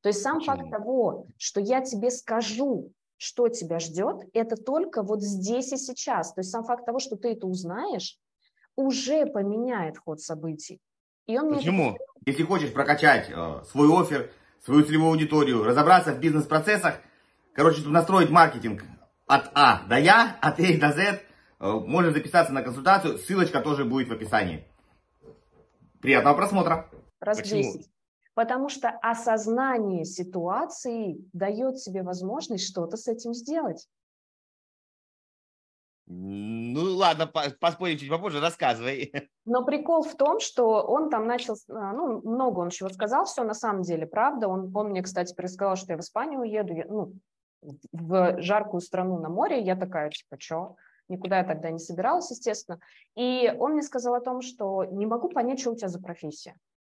[0.01, 0.55] То есть сам Почему?
[0.55, 6.33] факт того, что я тебе скажу, что тебя ждет, это только вот здесь и сейчас.
[6.33, 8.19] То есть сам факт того, что ты это узнаешь,
[8.75, 10.79] уже поменяет ход событий.
[11.27, 11.91] И он Почему?
[11.91, 11.97] Мне...
[12.25, 14.31] Если хочешь прокачать э, свой офер,
[14.65, 16.95] свою целевую аудиторию, разобраться в бизнес-процессах,
[17.53, 18.83] короче, настроить маркетинг
[19.27, 21.19] от А до Я, от А до З, э,
[21.59, 24.65] можно записаться на консультацию, ссылочка тоже будет в описании.
[26.01, 26.89] Приятного просмотра.
[27.19, 27.73] Раз Почему?
[27.73, 27.89] 10.
[28.33, 33.87] Потому что осознание ситуации дает тебе возможность что-то с этим сделать.
[36.07, 39.11] Ну ладно, поспорим чуть попозже, рассказывай.
[39.45, 43.43] Но прикол в том, что он там начал, а, ну, много он чего сказал, все
[43.43, 44.47] на самом деле правда.
[44.47, 47.13] Он, он мне, кстати, пересказал, что я в Испанию уеду, я, ну,
[47.91, 49.61] в жаркую страну на море.
[49.61, 50.75] Я такая, типа, что?
[51.07, 52.79] Никуда я тогда не собиралась, естественно.
[53.15, 56.55] И он мне сказал о том, что не могу понять, что у тебя за профессия.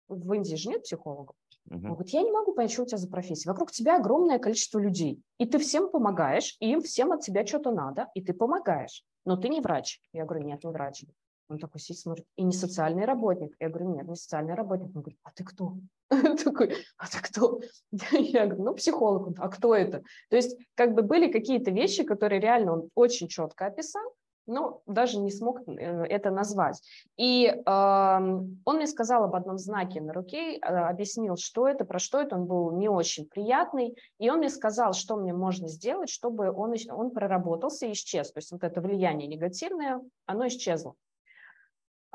[0.08, 1.36] В Индии же нет психологов.
[1.70, 1.78] Угу.
[1.78, 3.50] Он говорит, я не могу понять, что у тебя за профессия.
[3.50, 7.72] Вокруг тебя огромное количество людей, и ты всем помогаешь, и им всем от тебя что-то
[7.72, 9.04] надо, и ты помогаешь.
[9.26, 10.00] Но ты не врач.
[10.14, 11.06] Я говорю, нет, не врач.
[11.48, 13.56] Он такой сидит, смотрит, и не социальный работник.
[13.60, 14.96] Я говорю, нет, не социальный работник.
[14.96, 15.78] Он говорит, а ты кто?
[16.44, 17.60] Такой, а ты кто?
[18.12, 19.36] Я говорю, ну, психолог.
[19.40, 20.04] А кто это?
[20.30, 24.04] То есть, как бы были какие-то вещи, которые реально он очень четко описал,
[24.48, 26.82] но даже не смог э, это назвать.
[27.18, 32.00] И э, он мне сказал об одном знаке на руке, э, объяснил, что это, про
[32.00, 36.10] что это, он был не очень приятный, и он мне сказал, что мне можно сделать,
[36.10, 38.32] чтобы он, он проработался и исчез.
[38.32, 40.96] То есть вот это влияние негативное, оно исчезло.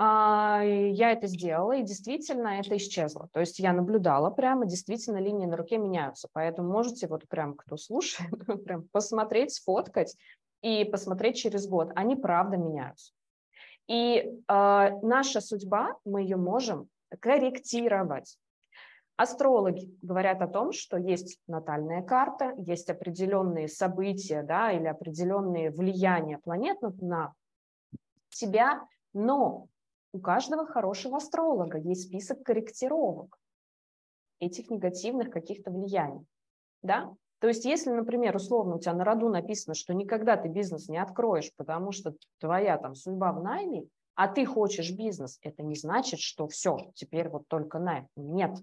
[0.02, 3.28] А, я это сделала, и действительно это исчезло.
[3.34, 6.28] То есть я наблюдала прямо, действительно линии на руке меняются.
[6.32, 8.30] Поэтому можете вот прям, кто слушает,
[8.64, 10.16] прям посмотреть, сфоткать,
[10.62, 13.12] и посмотреть через год, они правда меняются.
[13.86, 16.88] И э, наша судьба, мы ее можем
[17.20, 18.38] корректировать.
[19.16, 26.38] Астрологи говорят о том, что есть натальная карта, есть определенные события да, или определенные влияния
[26.38, 27.34] планет на,
[28.30, 29.68] тебя, но
[30.12, 33.38] у каждого хорошего астролога есть список корректировок
[34.40, 36.24] этих негативных каких-то влияний.
[36.82, 37.14] Да?
[37.40, 40.98] То есть, если, например, условно у тебя на роду написано, что никогда ты бизнес не
[40.98, 46.20] откроешь, потому что твоя там судьба в найме, а ты хочешь бизнес, это не значит,
[46.20, 48.06] что все, теперь вот только найм.
[48.14, 48.58] Нет.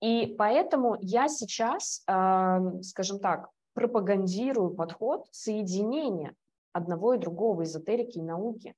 [0.00, 6.34] И поэтому я сейчас, э, скажем так, пропагандирую подход соединения
[6.72, 8.74] одного и другого эзотерики и науки.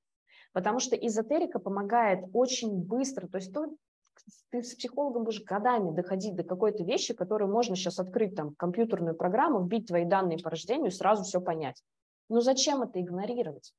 [0.52, 3.66] Потому что эзотерика помогает очень быстро, то есть то,
[4.50, 9.16] ты с психологом будешь годами доходить до какой-то вещи, которую можно сейчас открыть там компьютерную
[9.16, 11.82] программу, вбить твои данные по рождению и сразу все понять.
[12.28, 13.74] Ну зачем это игнорировать?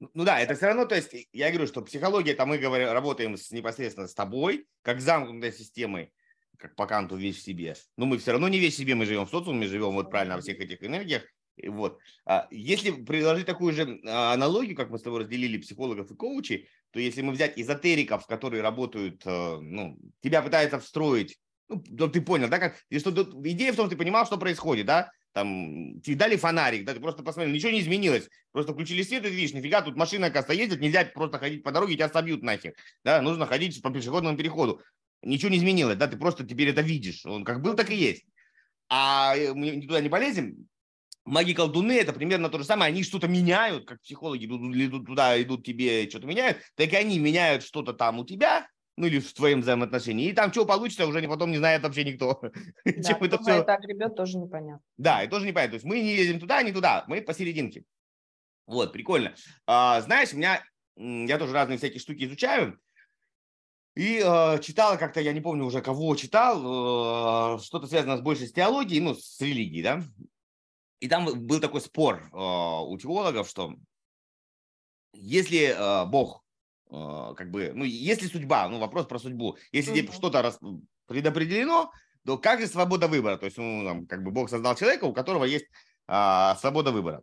[0.00, 3.36] Ну да, это все равно, то есть я говорю, что психология, там мы говорим, работаем
[3.36, 6.12] с, непосредственно с тобой, как замкнутой системой,
[6.56, 7.74] как по канту вещь в себе.
[7.96, 10.36] Но мы все равно не вещь в себе, мы живем в социуме, живем вот правильно
[10.36, 11.24] во всех этих энергиях.
[11.66, 11.98] Вот.
[12.24, 16.68] А если приложить такую же а, аналогию, как мы с тобой разделили психологов и коучей,
[16.90, 22.48] то если мы взять эзотериков, которые работают, э, ну, тебя пытаются встроить, ну, ты понял,
[22.48, 26.16] да, как, и что, идея в том, что ты понимал, что происходит, да, там, тебе
[26.16, 29.54] дали фонарик, да, ты просто посмотрел, ничего не изменилось, просто включили свет, и ты видишь,
[29.54, 32.74] нифига, тут машина, оказывается, ездит, нельзя просто ходить по дороге, тебя собьют нахер,
[33.04, 34.80] да, нужно ходить по пешеходному переходу,
[35.22, 38.24] ничего не изменилось, да, ты просто теперь это видишь, он как был, так и есть.
[38.88, 40.66] А э, мы туда не полезем,
[41.28, 46.08] маги-колдуны это примерно то же самое, они что-то меняют, как психологи идут, туда, идут тебе,
[46.08, 50.28] что-то меняют, так и они меняют что-то там у тебя, ну или в твоем взаимоотношении.
[50.28, 52.40] И там что получится, уже потом не знает вообще никто.
[52.84, 53.62] Да, Чем это все...
[53.62, 54.82] так ребят, тоже непонятно.
[54.96, 55.72] Да, и тоже непонятно.
[55.72, 57.84] То есть мы не едем туда, не туда, мы посерединке.
[58.66, 59.34] Вот, прикольно.
[59.66, 60.62] А, знаешь, у меня,
[60.96, 62.78] я тоже разные всякие штуки изучаю,
[63.98, 68.46] и э, читал как-то, я не помню уже кого читал, э, что-то связано с больше
[68.46, 70.04] с теологией, ну, с религией, да.
[71.00, 73.74] И там был такой спор э, у теологов, что
[75.12, 76.44] если э, Бог,
[76.90, 80.12] э, как бы, ну, если судьба, ну, вопрос про судьбу, если mm-hmm.
[80.12, 80.58] что-то раз,
[81.06, 81.92] предопределено,
[82.26, 83.36] то как же свобода выбора?
[83.36, 85.66] То есть, ну, там, как бы Бог создал человека, у которого есть
[86.06, 87.22] свобода выбора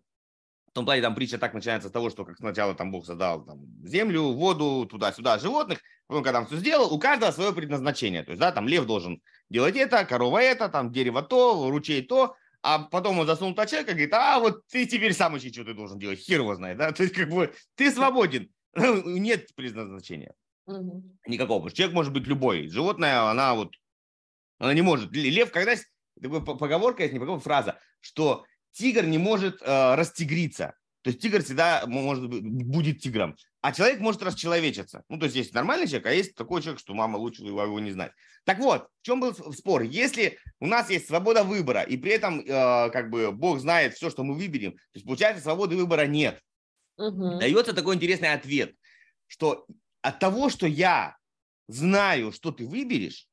[0.75, 3.59] том плане там притча так начинается с того, что как сначала там Бог создал там,
[3.85, 8.23] землю, воду, туда-сюда, животных, потом, когда он все сделал, у каждого свое предназначение.
[8.23, 12.35] То есть, да, там лев должен делать это, корова это, там дерево то, ручей то,
[12.67, 15.63] а потом он засунул туда человека и говорит, а вот ты теперь сам ищи, что
[15.63, 20.34] ты должен делать, хер его знает, да, то есть как бы ты свободен, нет предназначения
[20.65, 21.04] угу.
[21.28, 23.75] никакого, потому что человек может быть любой, животное, она вот,
[24.58, 25.86] она не может, лев, когда есть,
[26.19, 30.73] поговорка есть, не поговорка, фраза, что тигр не может э, растигриться.
[31.04, 33.36] То есть тигр всегда может будет тигром.
[33.65, 35.04] А человек может расчеловечиться.
[35.10, 37.89] Ну, то есть есть нормальный человек, а есть такой человек, что мама лучше его не
[37.89, 38.12] знать.
[38.43, 39.82] Так вот, в чем был спор?
[39.82, 44.12] Если у нас есть свобода выбора, и при этом э, как бы Бог знает все,
[44.12, 46.39] что мы выберем, то есть получается свободы выбора нет.
[46.97, 47.39] Угу.
[47.39, 48.75] Дается такой интересный ответ,
[49.25, 49.65] что
[50.04, 51.17] от того, что я
[51.67, 53.28] знаю, что ты выберешь,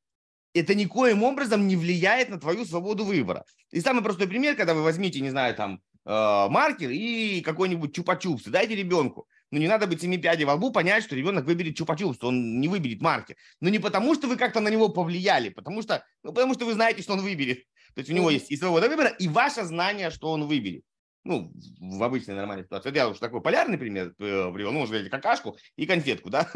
[0.54, 3.44] это никоим образом не влияет на твою свободу выбора.
[3.70, 8.48] И самый простой пример, когда вы возьмите, не знаю, там, э, маркер и какой-нибудь чупа-чупс,
[8.48, 9.28] дайте ребенку.
[9.52, 12.68] Ну, не надо быть семи пядей во лбу, понять, что ребенок выберет чупа-чупс, он не
[12.68, 13.36] выберет маркер.
[13.60, 16.72] Но не потому, что вы как-то на него повлияли, потому что, ну, потому что вы
[16.72, 17.58] знаете, что он выберет.
[17.94, 20.84] То есть у него есть и свобода выбора, и ваше знание, что он выберет.
[21.24, 22.88] Ну, в обычной нормальной ситуации.
[22.88, 24.72] Это я уж такой полярный пример э, привел.
[24.72, 26.50] Ну, можно сказать, какашку и конфетку, да?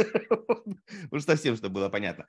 [1.11, 2.27] Уж совсем, чтобы было понятно.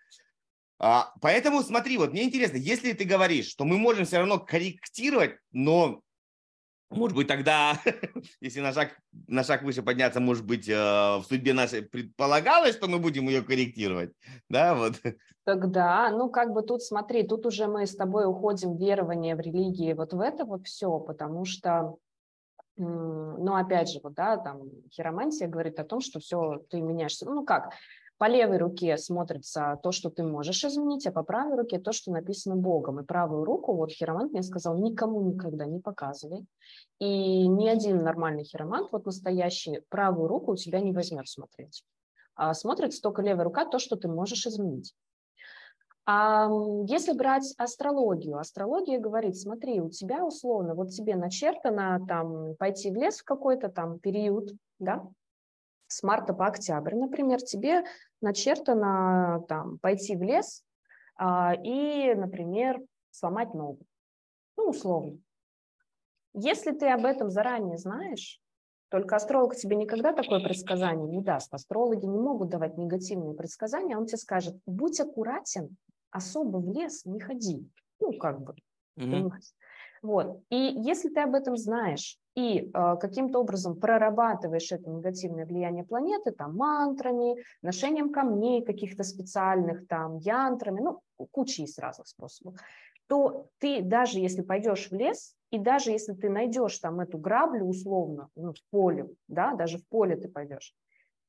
[0.79, 5.37] А, поэтому смотри, вот мне интересно, если ты говоришь, что мы можем все равно корректировать,
[5.51, 6.01] но
[6.89, 7.73] может быть, тогда,
[8.41, 8.97] если на шаг,
[9.27, 13.41] на шаг выше подняться, может быть, э, в судьбе нашей предполагалось, что мы будем ее
[13.41, 14.13] корректировать,
[14.49, 14.93] да, вот.
[15.43, 19.39] Тогда, ну, как бы тут, смотри, тут уже мы с тобой уходим в верование, в
[19.39, 21.97] религии, вот в это вот все, потому что,
[22.77, 27.45] ну, опять же, вот, да, там, хиромантия говорит о том, что все, ты меняешься, ну,
[27.45, 27.73] как,
[28.17, 32.11] по левой руке смотрится то, что ты можешь изменить, а по правой руке то, что
[32.11, 32.99] написано Богом.
[32.99, 36.45] И правую руку, вот хиромант мне сказал, никому никогда не показывай.
[36.99, 41.83] И ни один нормальный хиромант, вот настоящий, правую руку у тебя не возьмет смотреть.
[42.35, 44.93] А смотрит только левая рука, то, что ты можешь изменить.
[46.09, 46.49] А
[46.87, 52.95] если брать астрологию, астрология говорит, смотри, у тебя условно, вот тебе начертано там пойти в
[52.95, 55.05] лес в какой-то там период, да,
[55.87, 57.83] с марта по октябрь, например, тебе
[58.21, 60.63] начертано там, пойти в лес
[61.15, 62.79] а, и, например,
[63.11, 63.85] сломать ногу.
[64.57, 65.19] Ну, условно.
[66.33, 68.39] Если ты об этом заранее знаешь,
[68.89, 71.53] только астролог тебе никогда такое предсказание не даст.
[71.53, 73.97] Астрологи не могут давать негативные предсказания.
[73.97, 75.75] Он тебе скажет, будь аккуратен,
[76.09, 77.69] особо в лес не ходи.
[77.99, 78.55] Ну, как бы.
[78.97, 79.31] Mm-hmm.
[80.03, 80.41] Вот.
[80.49, 86.29] И если ты об этом знаешь и э, каким-то образом прорабатываешь это негативное влияние планеты,
[86.29, 92.59] там, мантрами, ношением камней каких-то специальных, там, янтрами, ну, куча есть разных способов,
[93.07, 97.65] то ты даже если пойдешь в лес, и даже если ты найдешь там эту граблю
[97.65, 100.75] условно, ну, в поле, да, даже в поле ты пойдешь,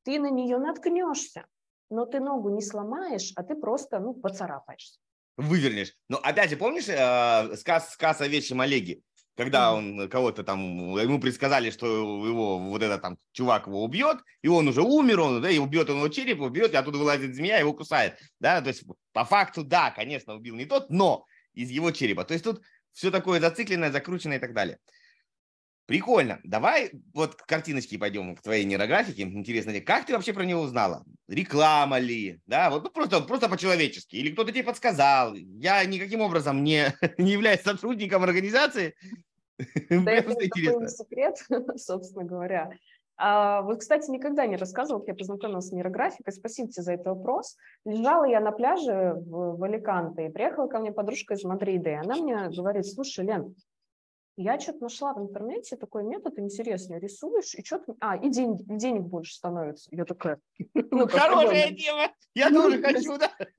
[0.02, 1.46] ты на нее наткнешься,
[1.88, 5.00] но ты ногу не сломаешь, а ты просто, ну, поцарапаешься
[5.38, 5.94] вывернешь.
[6.08, 9.02] Но опять же, помнишь э, сказ, сказ о вечном Олеге?
[9.38, 10.60] Когда он кого-то там,
[10.98, 11.86] ему предсказали, что
[12.26, 15.88] его вот этот там чувак его убьет, и он уже умер, он, да, и убьет
[15.90, 19.62] он его череп, убьет, и оттуда вылазит змея, его кусает, да, то есть по факту,
[19.62, 21.24] да, конечно, убил не тот, но
[21.54, 22.24] из его черепа.
[22.24, 24.80] То есть тут все такое зацикленное, закрученное и так далее.
[25.86, 26.40] Прикольно.
[26.42, 29.22] Давай вот к картиночке пойдем, к твоей нейрографике.
[29.22, 31.02] Интересно, как ты вообще про него узнала?
[31.28, 32.40] Реклама ли?
[32.44, 34.16] Да, вот ну, просто, просто по-человечески.
[34.16, 35.34] Или кто-то тебе подсказал?
[35.34, 38.96] Я никаким образом не, не являюсь сотрудником организации.
[39.90, 41.36] Да, это такой секрет,
[41.76, 42.70] собственно говоря.
[43.20, 46.32] А, вот, кстати, никогда не рассказывал, как я познакомилась с нейрографикой.
[46.32, 47.56] Спасибо тебе за этот вопрос.
[47.84, 51.94] Лежала я на пляже в, в Аликанте, и приехала ко мне подружка из Мадрида, и
[51.94, 53.56] она мне говорит, слушай, Лен,
[54.40, 57.00] Я что-то нашла в интернете такой метод интересный.
[57.00, 57.96] Рисуешь, и что-то...
[57.98, 59.88] А, и денег, денег больше становится.
[59.90, 60.38] Я такая...
[60.74, 62.12] Ну, Хорошая тема.
[62.34, 63.32] Я ну, тоже хочу, да.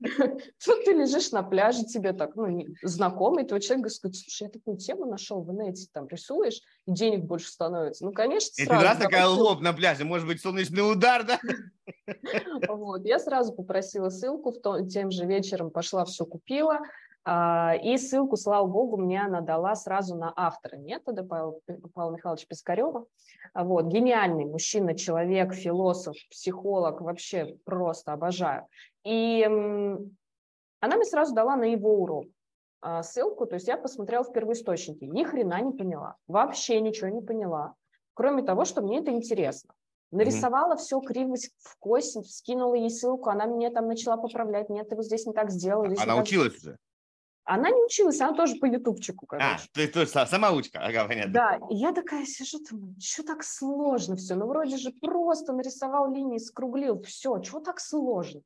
[0.64, 4.78] Тут ты лежишь на пляже, тебе так, ну, знакомый твой человек говорит, слушай, я такую
[4.78, 8.06] тему нашел в инете, там, рисуешь, и денег больше становится.
[8.06, 11.38] Ну, конечно, Это раз такая лоб на пляже, может быть, солнечный удар, да?
[12.68, 16.80] Вот, я сразу попросила ссылку, в том, тем же вечером пошла, все купила,
[17.26, 21.60] и ссылку, слава богу, мне она дала сразу на автора метода Павла,
[21.94, 23.06] Павла Михайловича Пискарева.
[23.54, 28.66] Вот, гениальный мужчина, человек, философ, психолог, вообще просто обожаю.
[29.04, 32.26] И она мне сразу дала на его урок
[32.80, 37.20] а, ссылку, то есть я посмотрела в первоисточнике, ни хрена не поняла, вообще ничего не
[37.20, 37.74] поняла,
[38.14, 39.74] кроме того, что мне это интересно.
[40.10, 40.78] Нарисовала mm-hmm.
[40.78, 45.04] все криво в кость, скинула ей ссылку, она мне там начала поправлять, нет, ты вот
[45.04, 45.84] здесь не так сделал.
[45.84, 46.78] Она училась уже?
[47.52, 49.64] Она не училась, она тоже по ютубчику, а, короче.
[49.64, 51.32] А, ты тоже самоучка, ага, понятно.
[51.32, 54.36] Да, и я такая сижу, думаю, что так сложно все?
[54.36, 58.42] Ну, вроде же просто нарисовал линии, скруглил, все, чего так сложно?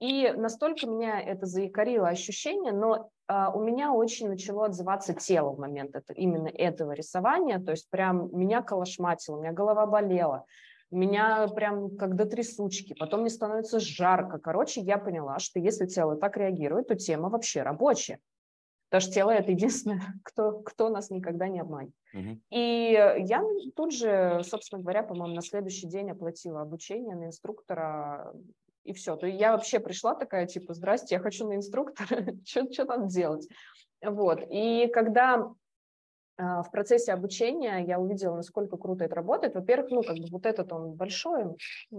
[0.00, 5.58] И настолько меня это заикарило ощущение, но а, у меня очень начало отзываться тело в
[5.58, 10.46] момент это, именно этого рисования, то есть прям меня колошматило, у меня голова болела,
[10.90, 14.38] меня прям как до трясучки, потом мне становится жарко.
[14.38, 18.18] Короче, я поняла, что если тело так реагирует, то тема вообще рабочая.
[18.88, 21.92] Потому что тело– это единственное, кто, кто нас никогда не обманет.
[22.14, 22.40] Угу.
[22.50, 23.42] И я
[23.74, 28.32] тут же, собственно говоря, по-моему, на следующий день оплатила обучение на инструктора,
[28.84, 29.16] и все.
[29.16, 33.48] То я вообще пришла такая, типа, здрасте, я хочу на инструктора, что надо делать?
[34.02, 34.40] Вот.
[34.50, 35.52] И когда
[36.38, 39.54] а, в процессе обучения я увидела, насколько круто это работает.
[39.54, 41.44] Во-первых, ну, как бы вот этот он большой.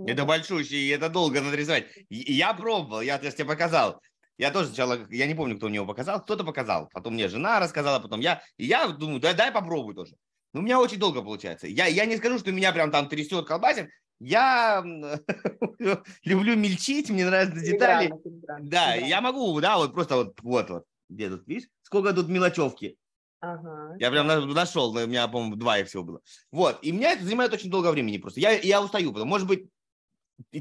[0.05, 1.85] Это большущий, и это долго надрезать.
[2.09, 3.99] Я пробовал, я, я тебе показал.
[4.37, 7.59] Я тоже сначала, я не помню, кто у него показал, кто-то показал, потом мне жена
[7.59, 10.15] рассказала, потом я, и я думаю, да, дай попробуй тоже.
[10.53, 11.67] Но у меня очень долго получается.
[11.67, 13.89] Я, я не скажу, что меня прям там трясет, колбасит.
[14.19, 14.83] Я
[16.23, 18.13] люблю мельчить, мне нравятся детали.
[18.61, 22.97] Да, я могу, да, вот просто вот, вот, вот, где тут, видишь, сколько тут мелочевки.
[23.39, 23.95] Ага.
[23.99, 26.21] Я прям нашел, у меня, по-моему, два их всего было.
[26.51, 28.39] Вот, и меня это занимает очень долго времени просто.
[28.39, 29.69] Я, я устаю, потому может быть,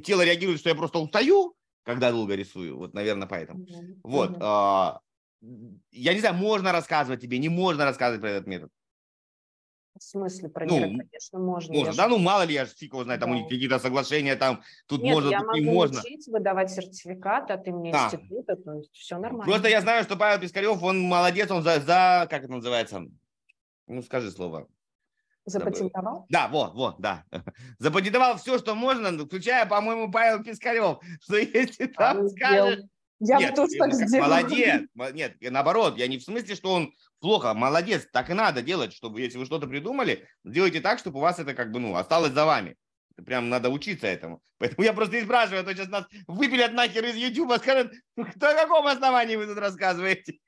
[0.02, 1.54] тело реагирует, что я просто устаю,
[1.86, 2.76] когда долго рисую.
[2.76, 3.64] Вот, наверное, поэтому.
[3.64, 4.00] Mm-hmm.
[4.02, 4.36] Вот.
[4.40, 5.00] А,
[5.92, 8.70] я не знаю, можно рассказывать тебе, не можно рассказывать про этот метод.
[9.96, 11.72] В смысле, про ну, них, конечно, можно.
[11.72, 13.36] Можно, да, ну мало ли, я же фиг его знаю, там да.
[13.36, 16.00] у них какие-то соглашения, там, тут Нет, можно, я тут могу не можно.
[16.00, 18.04] учить, выдавать сертификат от имени да.
[18.04, 19.44] института, то есть все нормально.
[19.50, 23.06] Просто я знаю, что Павел Пискарев, он молодец, он за, за как это называется,
[23.86, 24.68] ну скажи слово.
[25.46, 26.26] Запатентовал?
[26.28, 27.24] Да, вот, вот, да.
[27.78, 32.80] Запатентовал все, что можно, включая, по-моему, Павел Пискарев, что если а там а скажешь...
[33.18, 34.28] Я Нет, бы тоже так сделал.
[34.28, 34.82] Молодец.
[35.14, 39.22] Нет, наоборот, я не в смысле, что он плохо, молодец, так и надо делать, чтобы,
[39.22, 42.44] если вы что-то придумали, делайте так, чтобы у вас это как бы, ну, осталось за
[42.44, 42.76] вами.
[43.24, 44.42] Прям надо учиться этому.
[44.58, 47.92] Поэтому я просто и спрашиваю, а то сейчас нас выпилят нахер из Ютуба, скажут,
[48.34, 50.38] кто о каком основании вы тут рассказываете?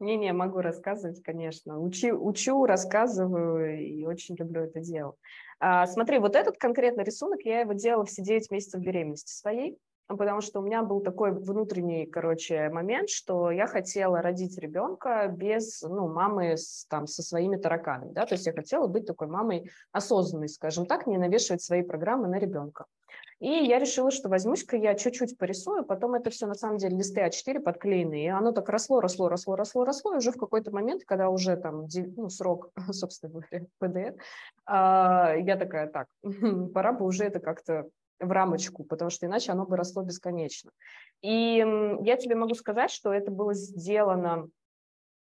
[0.00, 1.80] Не-не, могу рассказывать, конечно.
[1.80, 5.14] Учи, учу, рассказываю и очень люблю это дело.
[5.58, 9.78] А, смотри, вот этот конкретный рисунок, я его делала все 9 месяцев беременности своей,
[10.08, 15.82] потому что у меня был такой внутренний, короче, момент, что я хотела родить ребенка без,
[15.82, 19.70] ну, мамы с, там, со своими тараканами, да, то есть я хотела быть такой мамой
[19.92, 22.86] осознанной, скажем так, не навешивать свои программы на ребенка.
[23.40, 27.22] И я решила, что возьмусь-ка я чуть-чуть порисую, потом это все на самом деле листы
[27.22, 31.04] А4 подклеенные, и оно так росло, росло, росло, росло, росло, и уже в какой-то момент,
[31.06, 31.86] когда уже там
[32.16, 34.22] ну, срок, собственно говоря, ПДР,
[34.66, 36.08] а, я такая, так,
[36.74, 37.88] пора бы уже это как-то
[38.20, 40.70] в рамочку, потому что иначе оно бы росло бесконечно.
[41.22, 41.64] И
[42.02, 44.50] я тебе могу сказать, что это было сделано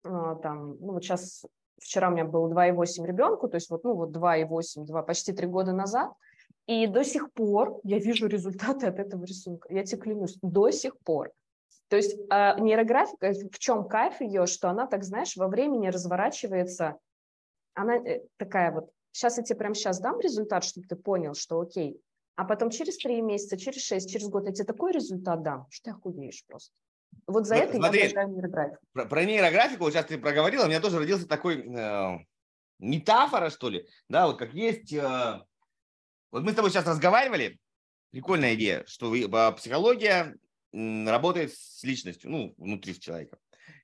[0.03, 1.45] а, там, ну вот сейчас,
[1.79, 5.47] вчера у меня было 2,8 ребенку, то есть вот, ну вот 2,8, 2, почти 3
[5.47, 6.11] года назад,
[6.69, 9.73] и до сих пор я вижу результаты от этого рисунка.
[9.73, 11.31] Я тебе клянусь, до сих пор.
[11.87, 16.99] То есть э, нейрографика, в чем кайф ее, что она, так знаешь, во времени разворачивается.
[17.73, 21.59] Она э, такая вот, сейчас я тебе прямо сейчас дам результат, чтобы ты понял, что
[21.59, 21.99] окей.
[22.35, 25.85] А потом через три месяца, через шесть, через год я тебе такой результат дам, что
[25.85, 26.71] ты охуеешь просто.
[27.25, 28.83] Вот за ну, это смотри, я нейрографику.
[28.93, 32.17] Про, про нейрографику, вот сейчас ты проговорила, у меня тоже родился такой э,
[32.77, 35.41] метафора, что ли, да, вот как есть э,
[36.31, 37.59] вот мы с тобой сейчас разговаривали,
[38.11, 40.35] прикольная идея, что а, психология
[40.71, 43.37] работает с личностью, ну, внутри человека.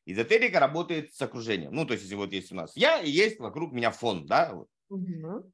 [0.05, 1.73] Эзотерика работает с окружением.
[1.73, 4.53] Ну, то есть, если вот есть у нас я, и есть вокруг меня фон, да?
[4.89, 5.51] Угу.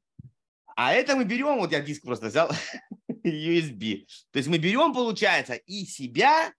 [0.76, 2.50] А это мы берем, вот я диск просто взял,
[3.24, 4.06] USB.
[4.30, 6.52] То есть мы берем, получается, и себя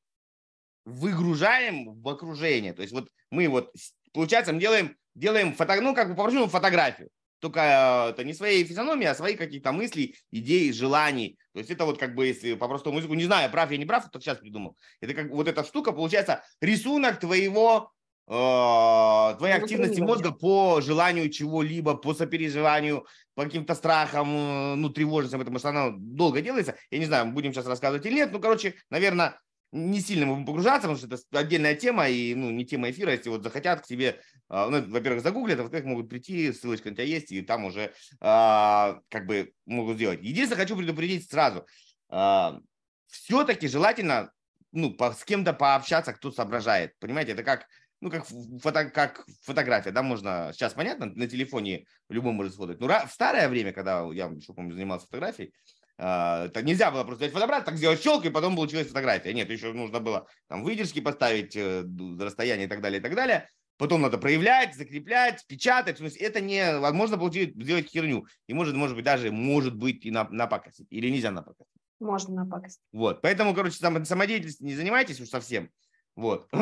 [0.86, 2.73] выгружаем в окружение.
[2.73, 3.71] То есть вот мы вот,
[4.11, 7.09] получается, мы делаем делаем фото, ну, как бы по фотографию.
[7.43, 11.37] Только э, это не своей физиономии, а свои какие-то мысли, идеи, желаний.
[11.51, 13.85] То есть это вот как бы, если по простому языку, не знаю, прав я не
[13.85, 14.77] прав, только сейчас придумал.
[15.01, 17.91] Это как вот эта штука, получается, рисунок твоего
[18.27, 25.41] э, твоей активности мозга по желанию чего-либо, по сопереживанию, по каким-то страхам, э, ну, тревожностям,
[25.41, 26.77] потому что она долго делается.
[26.91, 28.31] Я не знаю, будем сейчас рассказывать или нет.
[28.31, 29.37] Ну, короче, наверное,
[29.74, 33.11] не сильно будем погружаться, потому что это отдельная тема и ну, не тема эфира.
[33.11, 36.95] Если вот захотят к тебе, а, ну, во-первых, загуглят, а во-вторых, могут прийти, ссылочка на
[36.95, 40.21] тебя есть, и там уже а, как бы могут сделать.
[40.21, 41.65] Единственное, хочу предупредить сразу.
[42.09, 42.59] А,
[43.07, 44.32] все-таки желательно
[44.71, 46.93] ну, по, с кем-то пообщаться, кто соображает.
[46.99, 47.67] Понимаете, это как
[47.99, 48.26] ну, как,
[48.61, 52.80] фото, как фотография, да, можно, сейчас понятно, на телефоне любой может сфотать.
[52.82, 55.53] Но в старое время, когда я еще, помню, занимался фотографией,
[55.97, 59.33] а, это нельзя было просто взять фотоаппарат, так сделать щелк, и потом получилась фотография.
[59.33, 61.83] Нет, еще нужно было там выдержки поставить, э,
[62.19, 63.47] расстояние и так далее, и так далее.
[63.77, 65.99] Потом надо проявлять, закреплять, печатать.
[65.99, 68.25] Это не возможно получить, сделать херню.
[68.47, 70.87] И может, может быть, даже может быть и на, напакостить.
[70.89, 71.67] Или нельзя напакостить.
[71.99, 72.81] Можно напакостить.
[72.91, 73.21] Вот.
[73.21, 75.69] Поэтому, короче, сам, самодеятельностью не занимайтесь уж совсем.
[76.15, 76.47] Вот.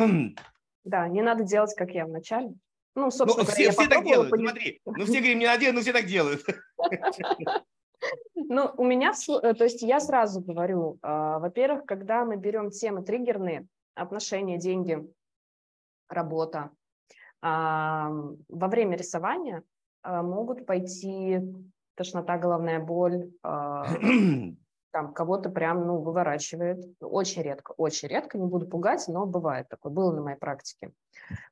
[0.84, 2.54] Да, не надо делать, как я вначале.
[2.96, 4.34] Ну, собственно, ну, все, все так делают.
[4.34, 6.44] Смотри, ну все говорим, не надо делать, но все так делают.
[8.34, 13.02] Ну, у меня, э, то есть я сразу говорю, а, во-первых, когда мы берем темы
[13.02, 15.06] триггерные, отношения, деньги,
[16.08, 16.70] работа,
[17.40, 18.10] а,
[18.48, 19.62] во время рисования
[20.02, 21.40] а, могут пойти
[21.94, 26.84] тошнота, головная боль, там кого-то прям, ну, выворачивает.
[27.00, 30.92] Очень редко, очень редко, не буду пугать, но бывает такое, было на моей практике.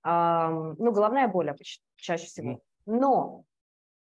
[0.03, 2.61] Ну, головная боль обычно, чаще всего.
[2.87, 3.45] Но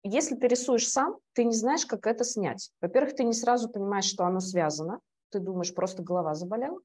[0.03, 2.71] если ты рисуешь сам, ты не знаешь, как это снять.
[2.81, 4.99] Во-первых, ты не сразу понимаешь, что оно связано.
[5.29, 6.79] Ты думаешь, просто голова заболела.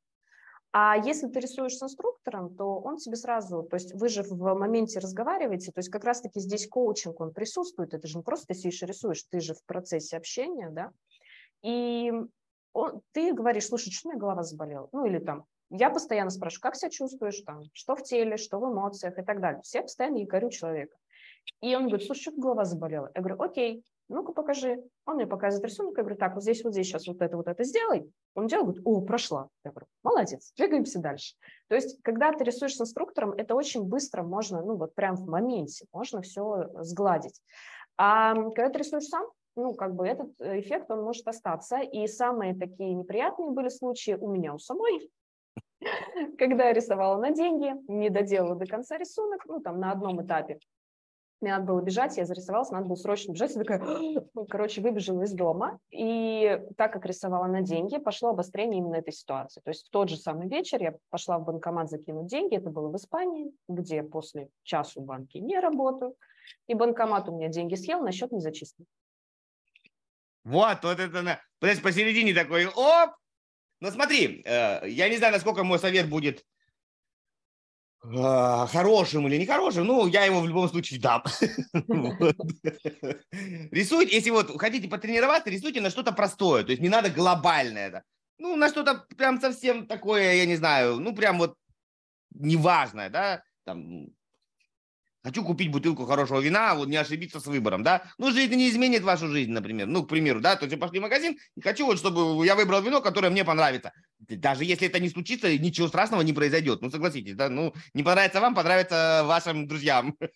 [0.76, 4.54] А если ты рисуешь с инструктором, то он тебе сразу, то есть вы же в
[4.54, 8.54] моменте разговариваете, то есть как раз-таки здесь коучинг, он присутствует, это же не просто ты
[8.54, 10.90] сидишь и рисуешь, ты же в процессе общения, да,
[11.62, 12.12] и
[12.72, 16.62] он, ты говоришь, слушай, что у меня голова заболела, ну или там, я постоянно спрашиваю,
[16.62, 19.62] как себя чувствуешь, там, что в теле, что в эмоциях и так далее.
[19.62, 20.96] Все постоянно якорю человека.
[21.60, 23.10] И он говорит, слушай, что голова заболела?
[23.14, 24.82] Я говорю, окей, ну-ка покажи.
[25.06, 27.48] Он мне показывает рисунок, я говорю, так, вот здесь, вот здесь сейчас вот это, вот
[27.48, 28.10] это сделай.
[28.34, 29.48] Он делает, говорит, о, прошла.
[29.64, 31.34] Я говорю, молодец, двигаемся дальше.
[31.68, 35.26] То есть, когда ты рисуешь с инструктором, это очень быстро можно, ну вот прям в
[35.26, 37.40] моменте, можно все сгладить.
[37.96, 39.26] А когда ты рисуешь сам,
[39.56, 41.78] ну, как бы этот эффект, он может остаться.
[41.78, 45.10] И самые такие неприятные были случаи у меня у самой,
[46.38, 50.58] когда я рисовала на деньги, не доделала до конца рисунок, ну, там, на одном этапе,
[51.44, 53.54] мне надо было бежать, я зарисовалась, надо было срочно бежать.
[53.54, 53.80] Я такая,
[54.34, 55.78] ну, короче, выбежала из дома.
[55.90, 59.60] И так как рисовала на деньги, пошло обострение именно этой ситуации.
[59.60, 62.56] То есть в тот же самый вечер я пошла в банкомат закинуть деньги.
[62.56, 66.16] Это было в Испании, где после часу банки не работают.
[66.66, 68.86] И банкомат у меня деньги съел, на счет не зачислил.
[70.44, 73.10] Вот, вот это, подожди, посередине такой, оп!
[73.80, 76.44] Ну смотри, э, я не знаю, насколько мой совет будет
[78.04, 81.22] хорошим или нехорошим, ну, я его в любом случае дам.
[83.70, 88.02] Рисуйте, если вот хотите потренироваться, рисуйте на что-то простое, то есть не надо глобальное это.
[88.38, 91.56] Ну, на что-то прям совсем такое, я не знаю, ну, прям вот
[92.34, 94.08] неважное, да, там,
[95.24, 98.02] Хочу купить бутылку хорошего вина, вот не ошибиться с выбором, да.
[98.18, 99.86] Ну, жизнь не изменит вашу жизнь, например.
[99.86, 102.82] Ну, к примеру, да, то есть пошли в магазин и хочу вот, чтобы я выбрал
[102.82, 103.92] вино, которое мне понравится.
[104.18, 106.82] Даже если это не случится, ничего страшного не произойдет.
[106.82, 110.14] Ну, согласитесь, да, ну, не понравится вам, понравится вашим друзьям.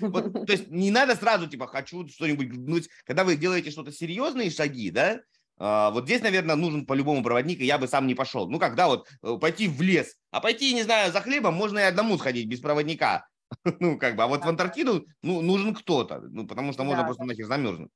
[0.00, 4.50] Вот, то есть не надо сразу, типа, хочу что-нибудь, ну, когда вы делаете что-то серьезные
[4.50, 5.20] шаги, да,
[5.58, 8.48] а, вот здесь, наверное, нужен по-любому проводник, и я бы сам не пошел.
[8.48, 11.82] Ну, когда вот э, пойти в лес, а пойти, не знаю, за хлебом можно и
[11.82, 13.26] одному сходить без проводника.
[13.80, 14.46] Ну, как бы, а вот да.
[14.46, 17.90] в Антарктиду ну, нужен кто-то, ну, потому что можно да, просто нахер замерзнуть.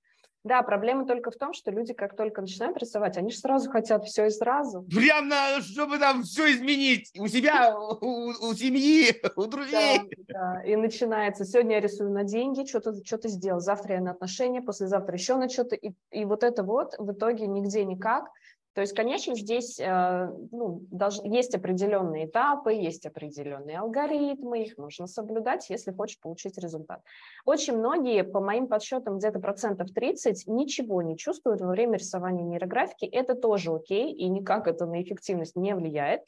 [0.44, 4.04] Да, проблема только в том, что люди, как только начинают рисовать, они же сразу хотят
[4.04, 4.82] все и сразу.
[4.82, 10.00] Прям на, чтобы там все изменить у себя, у, у семьи, у друзей.
[10.28, 11.44] Да, да, и начинается.
[11.44, 15.48] Сегодня я рисую на деньги, что-то что сделал, завтра я на отношения, послезавтра еще на
[15.48, 15.74] что-то.
[15.74, 18.30] И, и вот это вот в итоге нигде никак.
[18.78, 20.86] То есть, конечно, здесь э, ну,
[21.24, 27.02] есть определенные этапы, есть определенные алгоритмы, их нужно соблюдать, если хочешь получить результат.
[27.44, 33.04] Очень многие, по моим подсчетам, где-то процентов 30 ничего не чувствуют во время рисования нейрографики.
[33.04, 36.22] Это тоже окей, и никак это на эффективность не влияет.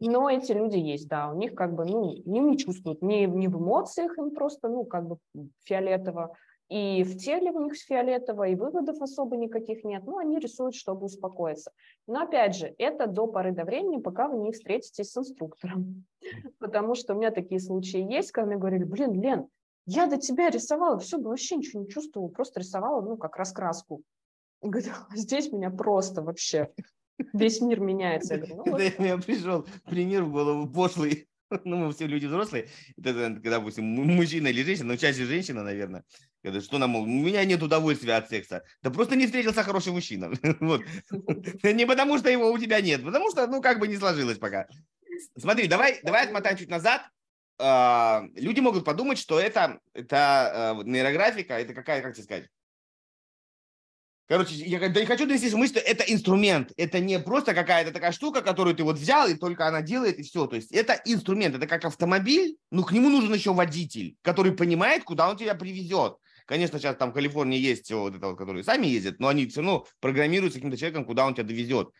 [0.00, 3.46] Но эти люди есть, да, у них как бы, ну, не, не чувствуют, ни, ни
[3.46, 5.18] в эмоциях им просто, ну, как бы
[5.64, 6.34] фиолетово,
[6.68, 10.02] и в теле у них фиолетово, и выводов особо никаких нет.
[10.04, 11.70] Ну, они рисуют, чтобы успокоиться.
[12.06, 16.04] Но опять же, это до поры до времени, пока вы не встретитесь с инструктором.
[16.58, 19.48] Потому что у меня такие случаи есть, когда мне говорили, блин, Лен,
[19.86, 24.02] Я до тебя рисовала, все, вообще ничего не чувствовала, просто рисовала, ну, как раскраску.
[24.60, 26.72] Говорю, «А здесь меня просто вообще
[27.32, 28.34] весь мир меняется.
[28.34, 28.80] Я говорю, ну, вот.
[28.80, 31.28] Это меня пришел пример голову пошлый.
[31.64, 32.68] Ну, мы все люди взрослые.
[32.96, 36.04] Это, когда, допустим, мужчина или женщина, но чаще женщина, наверное.
[36.42, 38.62] Когда, что нам, у меня нет удовольствия от секса.
[38.82, 40.30] Да просто не встретился хороший мужчина.
[40.60, 40.82] Вот.
[41.62, 44.66] Не потому, что его у тебя нет, потому что, ну, как бы не сложилось пока.
[45.36, 47.02] Смотри, давай, давай отмотаем чуть назад.
[47.58, 52.48] А, люди могут подумать, что это, это а, нейрографика, это какая, как тебе сказать,
[54.28, 56.72] Короче, я да не хочу донести мысль, что это инструмент.
[56.76, 60.22] Это не просто какая-то такая штука, которую ты вот взял, и только она делает, и
[60.24, 60.46] все.
[60.46, 65.04] То есть это инструмент, это как автомобиль, но к нему нужен еще водитель, который понимает,
[65.04, 66.16] куда он тебя привезет.
[66.44, 69.60] Конечно, сейчас там в Калифорнии есть вот это вот, которые сами ездят, но они все
[69.60, 71.90] равно программируются каким-то человеком, куда он тебя довезет.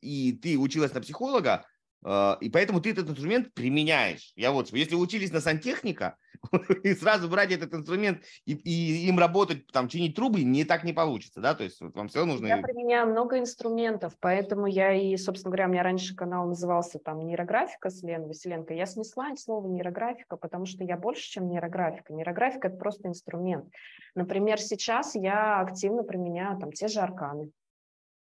[0.00, 1.66] И ты училась на психолога,
[2.04, 4.32] и поэтому ты этот инструмент применяешь.
[4.36, 6.16] Я вот, если вы учились на сантехника,
[6.82, 10.92] и сразу брать этот инструмент и, и им работать, там, чинить трубы, не так не
[10.92, 12.46] получится, да, то есть вот вам все нужно...
[12.46, 17.20] Я применяю много инструментов, поэтому я и, собственно говоря, у меня раньше канал назывался там
[17.20, 18.74] нейрографика с Леной Василенко.
[18.74, 22.12] Я снесла слово нейрографика, потому что я больше, чем нейрографика.
[22.12, 23.66] Нейрографика– это просто инструмент.
[24.14, 27.50] Например, сейчас я активно применяю там те же арканы.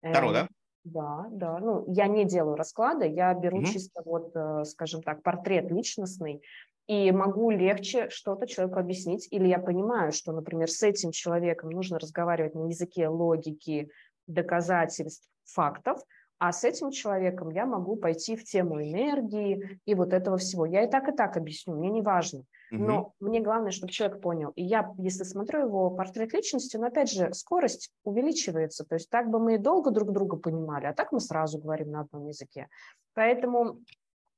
[0.01, 0.47] Таро, да?
[0.83, 1.59] Да, да.
[1.59, 3.65] Ну, я не делаю расклады, я беру mm-hmm.
[3.65, 6.41] чисто вот, э, скажем так, портрет личностный,
[6.87, 11.97] и могу легче что-то человеку объяснить, или я понимаю, что, например, с этим человеком нужно
[11.97, 13.89] разговаривать на языке логики,
[14.27, 16.01] доказательств, фактов,
[16.39, 20.65] а с этим человеком я могу пойти в тему энергии и вот этого всего.
[20.65, 22.43] Я и так, и так объясню, мне не важно.
[22.77, 23.13] Но угу.
[23.19, 24.49] мне главное, чтобы человек понял.
[24.55, 28.83] И я, если смотрю его портрет личности, но опять же, скорость увеличивается.
[28.83, 31.91] То есть так бы мы и долго друг друга понимали, а так мы сразу говорим
[31.91, 32.67] на одном языке.
[33.13, 33.79] Поэтому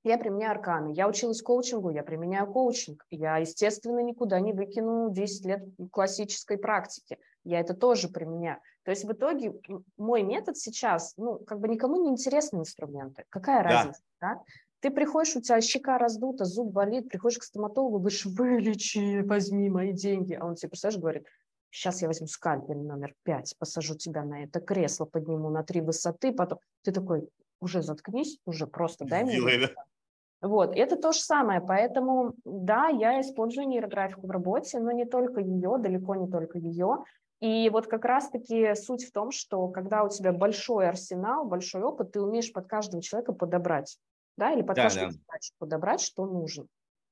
[0.04, 0.94] я применяю арканы.
[0.94, 3.06] Я училась коучингу, я применяю коучинг.
[3.10, 7.18] Я, естественно, никуда не выкину 10 лет классической практики.
[7.44, 8.60] Я это тоже применяю.
[8.84, 9.54] То есть в итоге
[9.98, 13.24] мой метод сейчас, ну, как бы никому не интересны инструменты.
[13.30, 13.70] Какая да.
[13.70, 14.42] разница, да?
[14.86, 19.94] Ты приходишь, у тебя щека раздута, зуб болит, приходишь к стоматологу, говоришь, вылечи, возьми мои
[19.94, 20.34] деньги.
[20.34, 21.26] А он тебе, представляешь, говорит,
[21.72, 26.32] сейчас я возьму скальпель номер пять, посажу тебя на это кресло, подниму на три высоты,
[26.32, 27.28] потом ты такой,
[27.60, 29.38] уже заткнись, уже просто дай мне.
[29.38, 30.48] Делай, да?
[30.48, 35.42] Вот, это то же самое, поэтому, да, я использую нейрографику в работе, но не только
[35.42, 37.06] ее, далеко не только ее.
[37.40, 42.12] И вот как раз-таки суть в том, что когда у тебя большой арсенал, большой опыт,
[42.12, 43.98] ты умеешь под каждого человека подобрать,
[44.38, 45.12] да, или под да, каждую да.
[45.12, 46.68] задачу подобрать, что нужно.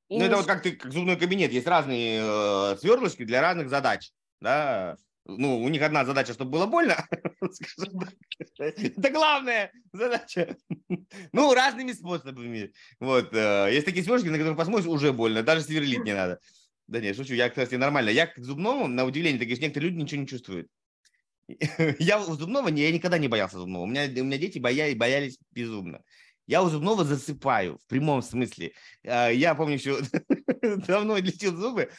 [0.10, 3.70] И ну, это вот как ты, как зубной кабинет, есть разные э, сверлышки для разных
[3.70, 4.12] задач,
[4.42, 7.08] да, ну, у них одна задача, чтобы было больно.
[8.58, 10.58] Это главная задача.
[11.32, 12.74] Ну, разными способами.
[13.00, 13.34] Вот.
[13.34, 15.42] Э, есть такие сверлышки, на которые посмотришь, уже больно.
[15.42, 16.40] Даже сверлить не надо.
[16.88, 18.10] Да нет, шучу, я, кстати, нормально.
[18.10, 20.68] Я к зубному, на удивление, говоришь, некоторые люди ничего не чувствуют.
[22.00, 23.84] Я у зубного, я никогда не боялся зубного.
[23.84, 26.02] У меня, у меня дети боялись, боялись безумно.
[26.46, 28.74] Я у зубного засыпаю, в прямом смысле.
[29.06, 30.00] А, я помню, еще
[30.88, 31.90] давно лечил зубы.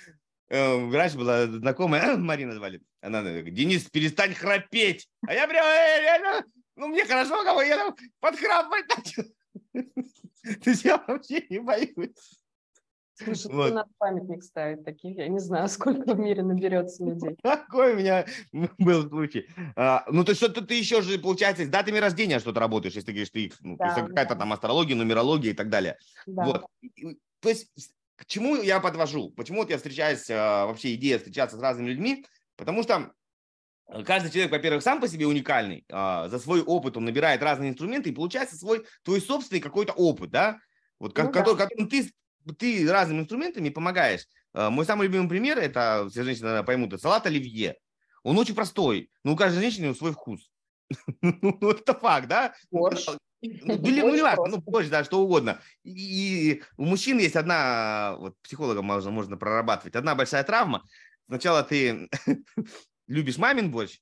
[0.49, 2.83] Врач была знакомая, Марина звали.
[3.01, 5.09] Она говорит, Денис, перестань храпеть.
[5.27, 6.45] А я прям, э, реально,
[6.77, 9.25] ну мне хорошо, кого я там подхрапывать начал.
[10.63, 12.44] То есть я вообще не боюсь.
[13.17, 13.73] Слушай, вот.
[13.73, 17.37] надо памятник ставить таких, я не знаю, сколько в мире наберется людей.
[17.43, 18.27] Такой у меня
[18.79, 19.49] был случай.
[19.77, 23.13] А, ну, то что-то ты еще же, получается, с датами рождения что-то работаешь, если ты
[23.13, 24.41] говоришь, ты, ну, да, какая-то да.
[24.41, 25.97] там астрология, нумерология и так далее.
[26.27, 26.45] Да.
[26.45, 26.67] Вот.
[27.41, 27.71] То есть
[28.17, 29.31] к чему я подвожу?
[29.31, 32.25] Почему вот я встречаюсь, а, вообще идея встречаться с разными людьми?
[32.57, 33.13] Потому что
[34.05, 38.11] каждый человек, во-первых, сам по себе уникальный, а, за свой опыт он набирает разные инструменты,
[38.11, 40.59] и получается свой, твой собственный какой-то опыт, да?
[41.01, 41.65] Вот, ну, который, да.
[41.65, 42.11] которым ты
[42.59, 44.27] ты разными инструментами помогаешь.
[44.55, 47.77] Э, мой самый любимый пример, это, все женщины поймут, это салат оливье.
[48.23, 50.51] Он очень простой, но у каждой женщины свой вкус.
[51.23, 52.55] Ну, это факт, да?
[52.71, 52.91] Ну,
[53.43, 55.61] ну, не важно, ну, да, что угодно.
[55.83, 60.85] И у мужчин есть одна, вот психологом можно, можно прорабатывать, одна большая травма.
[61.27, 62.09] Сначала ты
[63.07, 63.99] любишь мамин борщ,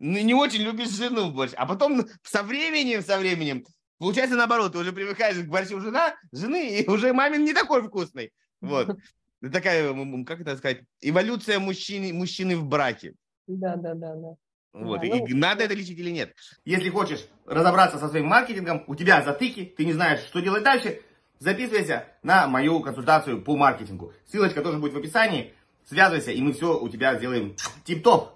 [0.00, 3.64] не очень любишь жену борщ, а потом со временем, со временем
[4.02, 8.32] Получается наоборот, ты уже привыкаешь к борщу жена, жены, и уже мамин не такой вкусный.
[8.60, 8.98] Вот.
[9.52, 9.94] Такая,
[10.24, 13.14] как это сказать, эволюция мужчины, мужчины в браке.
[13.46, 14.34] Да, да, да, да.
[14.72, 16.34] Вот, да, и ну, надо это лечить или нет.
[16.64, 21.00] Если хочешь разобраться со своим маркетингом, у тебя затыки, ты не знаешь, что делать дальше,
[21.38, 24.12] записывайся на мою консультацию по маркетингу.
[24.26, 25.54] Ссылочка тоже будет в описании.
[25.84, 28.32] Связывайся, и мы все у тебя сделаем тип-топ.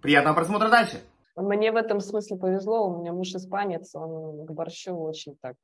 [0.00, 1.02] Приятного просмотра дальше.
[1.36, 5.56] Мне в этом смысле повезло, у меня муж испанец, он к борщу очень так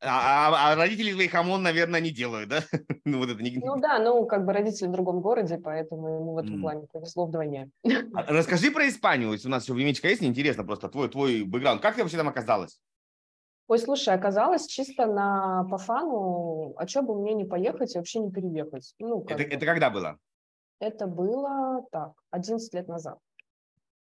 [0.00, 2.60] А, а, а родители твоих ОМОН, наверное, не делают, да?
[3.04, 3.58] ну, вот это не...
[3.58, 6.60] ну да, ну как бы родители в другом городе, поэтому ему в этом mm.
[6.60, 7.70] плане повезло вдвойне.
[8.14, 11.82] А, расскажи про Испанию, если у нас еще времечко есть, интересно просто твой, твой бэкграунд.
[11.82, 12.80] Как ты вообще там оказалась?
[13.68, 18.18] Ой, слушай, оказалось чисто на по фану, а что бы мне не поехать и вообще
[18.18, 18.94] не переехать.
[18.98, 20.18] Ну, это, это когда было?
[20.80, 23.18] Это было так, 11 лет назад.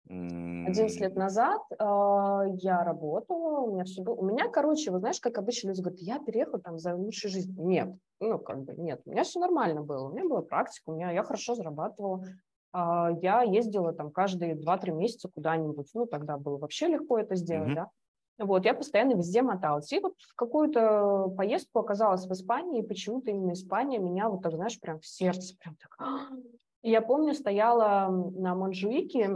[0.08, 4.14] 11 лет назад э, я работала, у меня все было.
[4.14, 7.56] У меня, короче, вот знаешь, как обычно люди говорят, я переехала там за лучшей жизнью.
[7.66, 10.08] Нет, ну как бы нет, у меня все нормально было.
[10.08, 12.24] У меня была практика, у меня я хорошо зарабатывала.
[12.72, 15.90] Э, я ездила там каждые 2-3 месяца куда-нибудь.
[15.94, 17.74] Ну тогда было вообще легко это сделать, mm-hmm.
[17.74, 17.90] да.
[18.38, 19.90] Вот, я постоянно везде моталась.
[19.92, 24.54] И вот в какую-то поездку оказалась в Испании, и почему-то именно Испания меня вот так,
[24.54, 26.28] знаешь, прям в сердце, прям так.
[26.82, 29.34] И я помню, стояла на Монжуике,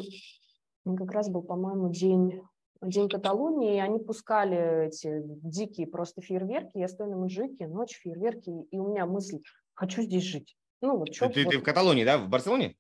[0.85, 2.43] как раз был, по-моему, день,
[2.83, 6.78] день Каталонии, и они пускали эти дикие просто фейерверки.
[6.78, 9.41] Я стою на Монжуике, ночь, фейерверки, и у меня мысль,
[9.74, 10.57] хочу здесь жить.
[10.81, 11.51] Ну, вот, что, ты, вот.
[11.53, 12.76] ты в Каталонии, да, в Барселоне?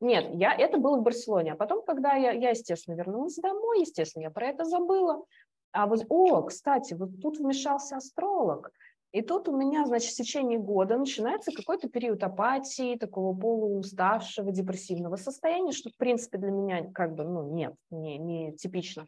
[0.00, 1.52] Нет, я, это было в Барселоне.
[1.52, 5.24] А потом, когда я, я, естественно, вернулась домой, естественно, я про это забыла.
[5.72, 8.72] А вот, о, кстати, вот тут вмешался астролог.
[9.12, 15.16] И тут у меня, значит, в течение года начинается какой-то период апатии, такого полууставшего, депрессивного
[15.16, 19.06] состояния, что, в принципе, для меня как бы, ну, нет, не, не типично.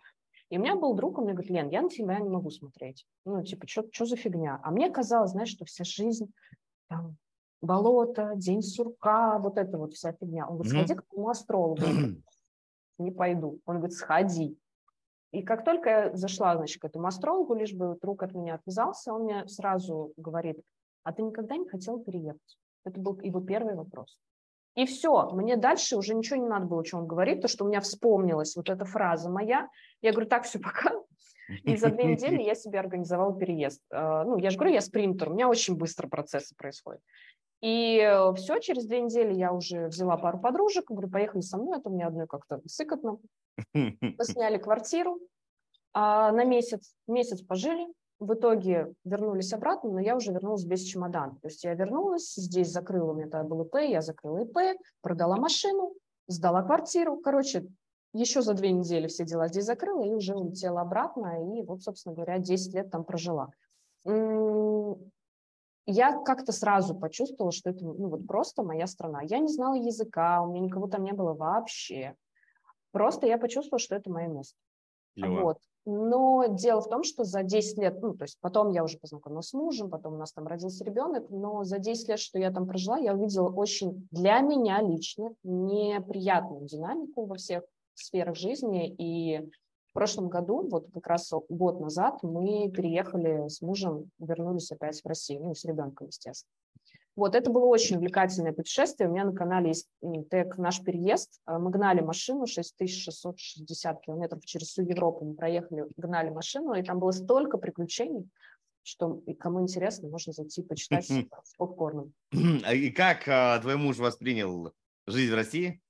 [0.51, 3.07] И у меня был друг, он мне говорит, Лен, я на тебя не могу смотреть.
[3.25, 4.61] Ну, типа, что за фигня?
[4.65, 6.33] А мне казалось, знаешь, что вся жизнь,
[6.89, 7.17] там,
[7.63, 10.47] болото, день сурка, вот это вот вся фигня.
[10.49, 11.83] Он говорит, сходи к тому астрологу.
[12.99, 13.61] Не пойду.
[13.65, 14.59] Он говорит, сходи.
[15.33, 19.15] И как только я зашла, значит, к этому астрологу, лишь бы друг от меня отвязался,
[19.15, 20.61] он мне сразу говорит,
[21.05, 22.59] а ты никогда не хотел переехать?
[22.85, 24.21] Это был его первый вопрос.
[24.75, 27.69] И все, мне дальше уже ничего не надо было, что он говорит, то, что у
[27.69, 29.69] меня вспомнилась вот эта фраза моя.
[30.01, 30.93] Я говорю, так, все, пока.
[31.65, 33.83] И за две недели я себе организовала переезд.
[33.91, 37.03] А, ну, я же говорю, я спринтер, у меня очень быстро процессы происходят.
[37.61, 41.79] И э, все, через две недели я уже взяла пару подружек, говорю, поехали со мной,
[41.79, 43.19] это у меня одной как-то сыкотно.
[43.75, 45.19] Мы сняли квартиру
[45.93, 47.87] а, на месяц, месяц пожили,
[48.19, 51.37] в итоге вернулись обратно, но я уже вернулась без чемодана.
[51.43, 55.37] То есть я вернулась, здесь закрыла, у меня тогда был ИП, я закрыла ИП, продала
[55.37, 55.93] машину,
[56.29, 57.19] сдала квартиру.
[57.19, 57.67] Короче,
[58.13, 61.59] еще за две недели все дела здесь закрыла и уже улетела обратно.
[61.59, 63.51] И вот, собственно говоря, 10 лет там прожила
[65.87, 69.21] я как-то сразу почувствовала, что это ну, вот просто моя страна.
[69.23, 72.15] Я не знала языка, у меня никого там не было вообще.
[72.93, 74.57] Просто я почувствовала, что это мое место.
[75.17, 75.59] Вот.
[75.85, 79.49] Но дело в том, что за 10 лет, ну, то есть потом я уже познакомилась
[79.49, 82.67] с мужем, потом у нас там родился ребенок, но за 10 лет, что я там
[82.67, 87.65] прожила, я увидела очень для меня лично неприятную динамику во всех
[87.95, 89.41] сферах жизни, и
[89.89, 95.07] в прошлом году, вот как раз год назад, мы переехали с мужем, вернулись опять в
[95.07, 96.51] Россию, ну, с ребенком, естественно.
[97.15, 99.09] Вот, это было очень увлекательное путешествие.
[99.09, 99.89] У меня на канале есть
[100.31, 101.41] тег «Наш переезд».
[101.45, 105.27] А, мы гнали машину 6660 километров через всю Европу.
[105.27, 108.31] Мы проехали, гнали машину, и там было столько приключений,
[108.83, 112.15] что кому интересно, можно зайти почитать с попкорном.
[112.65, 114.73] А и как а, твой муж воспринял
[115.07, 115.83] жизнь в России?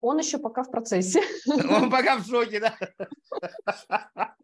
[0.00, 1.20] Он еще пока в процессе.
[1.70, 2.76] Он пока в шоке, да?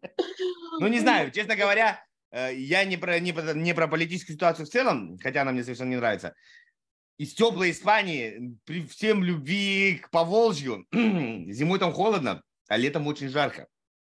[0.79, 4.65] Ну, не знаю, честно говоря, э, я не про, не, про, не про политическую ситуацию
[4.65, 6.33] в целом, хотя она мне совершенно не нравится.
[7.17, 13.67] Из теплой Испании, при всем любви к Поволжью, зимой там холодно, а летом очень жарко.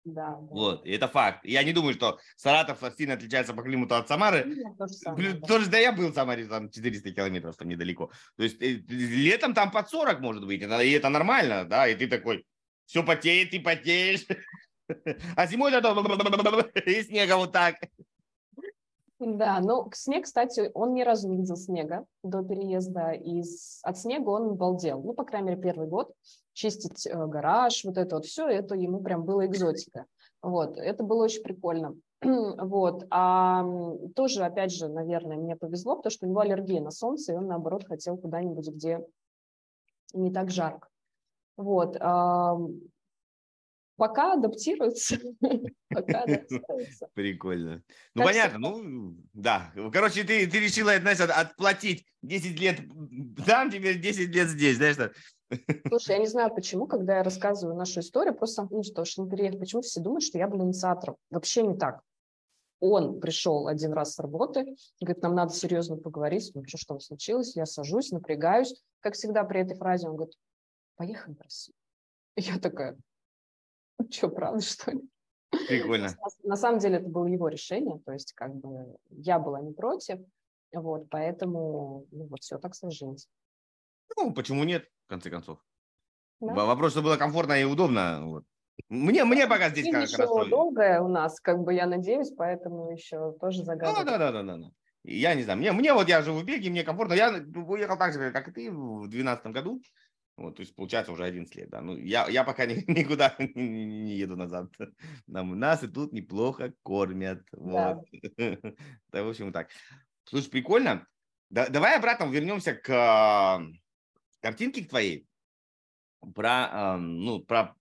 [0.04, 0.36] Да, да.
[0.50, 1.44] Вот, и это факт.
[1.44, 4.44] Я не думаю, что Саратов сильно отличается по климату от Самары.
[4.46, 5.46] Ну, тоже, самое, да.
[5.46, 8.10] тоже, да, я был в Самаре, там 400 километров, там недалеко.
[8.36, 12.06] То есть э, летом там под 40 может быть, и это нормально, да, и ты
[12.06, 12.46] такой,
[12.86, 14.26] все потеет, ты потеешь.
[15.36, 15.92] А зимой это
[16.86, 17.76] и снега вот так.
[19.20, 23.42] Да, ну снег, кстати, он ни разу не видел снега до переезда, и
[23.82, 25.02] от снега он балдел.
[25.02, 26.12] Ну, по крайней мере, первый год
[26.52, 30.06] чистить э, гараж, вот это вот все, это ему прям было экзотика.
[30.40, 31.96] Вот, это было очень прикольно.
[32.22, 33.64] вот, а
[34.14, 37.48] тоже, опять же, наверное, мне повезло, потому что у него аллергия на солнце, и он,
[37.48, 39.04] наоборот, хотел куда-нибудь, где
[40.14, 40.88] не так жарко.
[41.56, 41.96] Вот,
[43.98, 45.18] пока адаптируется.
[47.14, 47.82] Прикольно.
[48.14, 49.72] Ну, так понятно, ну, да.
[49.92, 52.80] Короче, ты, ты решила, знаешь, отплатить 10 лет
[53.44, 55.12] там, теперь 10 лет здесь, знаешь, что?
[55.88, 59.82] Слушай, я не знаю, почему, когда я рассказываю нашу историю, просто ну, что, переехал, почему
[59.82, 61.16] все думают, что я был инициатором.
[61.30, 62.00] Вообще не так.
[62.80, 67.00] Он пришел один раз с работы, говорит, нам надо серьезно поговорить, ну что, что там
[67.00, 68.80] случилось, я сажусь, напрягаюсь.
[69.00, 70.36] Как всегда при этой фразе он говорит,
[70.94, 71.74] поехали в Россию.
[72.36, 72.96] Я такая,
[74.10, 75.02] что, правда, что ли?
[75.50, 76.08] Прикольно.
[76.42, 80.18] На самом деле это было его решение, то есть как бы я была не против,
[80.72, 83.28] вот, поэтому ну, вот все так сложилось.
[84.16, 85.58] Ну, почему нет, в конце концов?
[86.40, 86.52] Да.
[86.52, 88.26] Вопрос, чтобы было комфортно и удобно.
[88.26, 88.44] Вот.
[88.88, 90.48] Мне, мне пока здесь как раз...
[90.48, 93.98] долгое у нас, как бы я надеюсь, поэтому еще тоже загадка.
[93.98, 94.70] Ну, да, да, да, да, да.
[95.04, 97.14] Я не знаю, мне, мне вот я живу в Бельгии, мне комфортно.
[97.14, 99.80] Я уехал так же, как и ты, в 2012 году.
[100.38, 101.80] Вот, то есть получается уже 11 лет, да.
[101.80, 104.70] Ну, я, я пока ни, никуда не, не еду назад.
[105.26, 107.42] Нам, нас и тут неплохо кормят.
[107.50, 108.06] Вот.
[108.36, 109.24] Да.
[109.24, 109.70] в общем, так.
[110.24, 111.06] Слушай, прикольно.
[111.50, 113.78] Да, давай обратно вернемся к э,
[114.40, 115.26] картинке к твоей.
[116.34, 117.74] Про, э, ну, про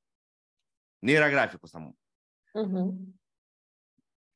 [1.04, 1.96] нейрографику саму.
[2.56, 3.14] Угу.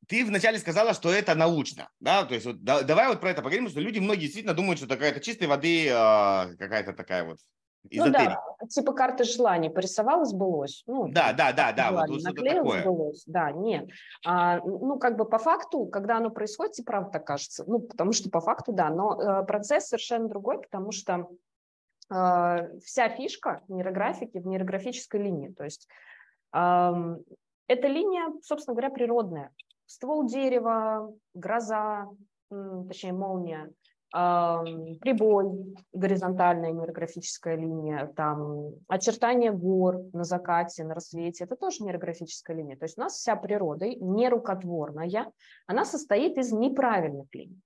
[0.07, 3.41] Ты вначале сказала, что это научно, да, то есть вот, да, давай вот про это
[3.41, 5.89] поговорим, что люди многие действительно думают, что такая это чистой воды э,
[6.57, 7.39] какая-то такая вот
[7.89, 8.43] эзотерика.
[8.59, 10.83] Ну да, типа карты желаний порисовала, сбылось.
[10.87, 12.81] Ну, да, да, да, да, желаний, вот наклеил, такое.
[12.81, 13.23] сбылось.
[13.25, 13.89] Да, нет.
[14.25, 17.63] А, ну, как бы по факту, когда оно происходит, и правда так кажется.
[17.67, 21.27] Ну, потому что по факту, да, но э, процесс совершенно другой, потому что
[22.11, 25.49] э, вся фишка нейрографики в нейрографической линии.
[25.49, 25.87] То есть
[26.53, 29.51] эта линия, собственно говоря, природная.
[29.85, 32.09] Ствол дерева, гроза,
[32.49, 33.71] точнее молния,
[34.11, 42.75] прибой, горизонтальная нейрографическая линия, там очертания гор на закате, на рассвете, это тоже нейрографическая линия.
[42.75, 45.31] То есть у нас вся природа нерукотворная,
[45.65, 47.61] она состоит из неправильных линий.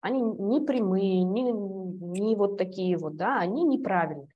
[0.00, 4.28] Они не прямые, не, не вот такие вот, да, они неправильные.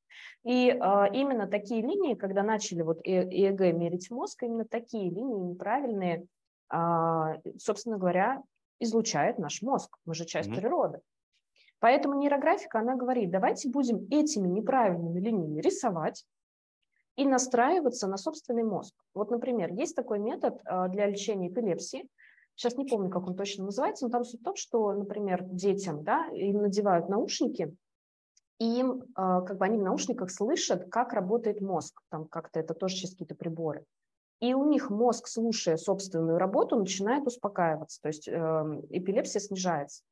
[0.44, 0.74] И э,
[1.12, 6.26] именно такие линии, когда начали вот ЭЭГ мерить мозг, именно такие линии неправильные,
[6.70, 8.42] э, собственно говоря,
[8.78, 9.96] излучает наш мозг.
[10.04, 10.56] Мы же часть mm-hmm.
[10.56, 11.00] природы.
[11.84, 16.24] Поэтому нейрографика, она говорит, давайте будем этими неправильными линиями рисовать
[17.14, 18.94] и настраиваться на собственный мозг.
[19.12, 22.08] Вот, например, есть такой метод э, для лечения эпилепсии.
[22.54, 26.04] Сейчас не помню, как он точно называется, но там суть в том, что, например, детям
[26.04, 27.76] да, им надевают наушники,
[28.58, 32.72] и им, а, как бы они в наушниках слышат, как работает мозг, там как-то это
[32.72, 33.84] тоже через какие-то приборы.
[34.40, 40.02] И у них мозг, слушая собственную работу, начинает успокаиваться, то есть эм, эпилепсия снижается.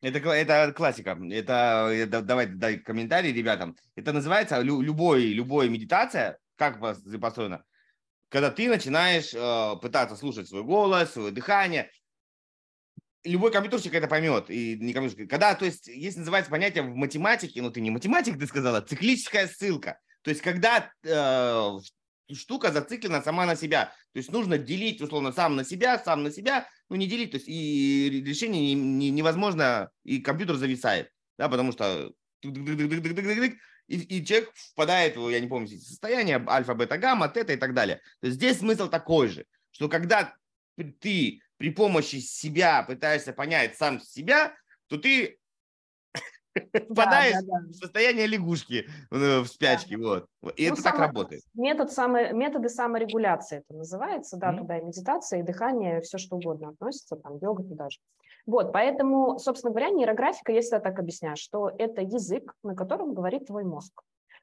[0.00, 1.18] Это, это классика.
[1.30, 3.76] Это, это давай дай комментарий ребятам.
[3.96, 7.64] Это называется любой, любой медитация, как построена,
[8.28, 11.90] когда ты начинаешь э, пытаться слушать свой голос, свое дыхание,
[13.24, 14.50] любой компьютерщик это поймет.
[14.50, 15.30] И не компьютерщик.
[15.30, 19.48] Когда, то есть, есть называется понятие в математике, ну ты не математик, ты сказала, циклическая
[19.48, 19.98] ссылка.
[20.22, 21.78] То есть, когда э,
[22.34, 23.86] штука зациклена сама на себя.
[24.12, 27.36] То есть нужно делить, условно, сам на себя, сам на себя, ну не делить, то
[27.36, 32.12] есть и решение не, невозможно, и компьютер зависает, да, потому что
[33.88, 37.74] и, и человек впадает в, я не помню, состояние альфа, бета, гамма, тета и так
[37.74, 38.00] далее.
[38.20, 40.34] То есть здесь смысл такой же, что когда
[41.00, 44.54] ты при помощи себя пытаешься понять сам себя,
[44.88, 45.38] то ты
[46.90, 47.68] впадаешь да, да, да.
[47.68, 49.96] в состояние лягушки э, в спячке.
[49.96, 50.26] Вот.
[50.56, 51.42] И ну, это так работает.
[51.54, 54.58] Метод самой, методы саморегуляции это называется, да, mm-hmm.
[54.58, 57.98] туда и медитация, и дыхание, все что угодно относится, там йога туда же.
[58.46, 63.46] Вот, поэтому, собственно говоря, нейрографика, если я так объясняю, что это язык, на котором говорит
[63.46, 64.02] твой мозг.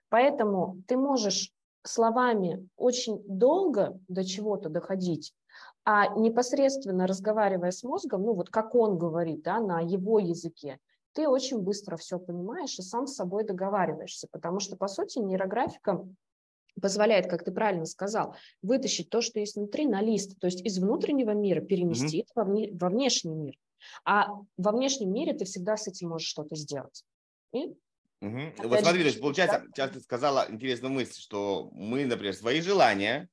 [0.10, 1.52] Поэтому ты можешь
[1.82, 5.34] словами очень долго до чего-то доходить,
[5.84, 10.80] а непосредственно разговаривая с мозгом, ну вот как он говорит, да, на его языке,
[11.16, 16.06] ты очень быстро все понимаешь и сам с собой договариваешься, потому что, по сути, нейрографика
[16.82, 20.78] позволяет, как ты правильно сказал, вытащить то, что есть внутри, на лист, то есть из
[20.78, 22.36] внутреннего мира переместить mm-hmm.
[22.36, 23.56] во, вне, во внешний мир.
[24.04, 27.04] А во внешнем мире ты всегда с этим можешь что-то сделать.
[27.54, 27.74] И
[28.22, 28.70] Угу.
[28.70, 29.66] Вот смотри, то есть, получается, да?
[29.68, 33.30] сейчас ты сказала интересную мысль, что мы, например, свои желания,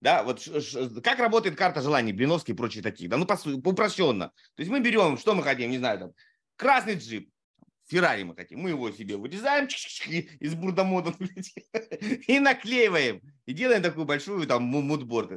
[0.00, 0.42] да, вот
[1.02, 4.32] как работает карта желаний, Блиновский и прочие такие, да, ну, по, упрощенно.
[4.54, 6.12] То есть мы берем, что мы хотим, не знаю, там,
[6.56, 7.28] красный джип,
[7.88, 9.68] Феррари мы хотим, мы его себе вырезаем
[10.40, 11.14] из бурдомода
[12.26, 15.28] и наклеиваем, и делаем такую большую там мудборд.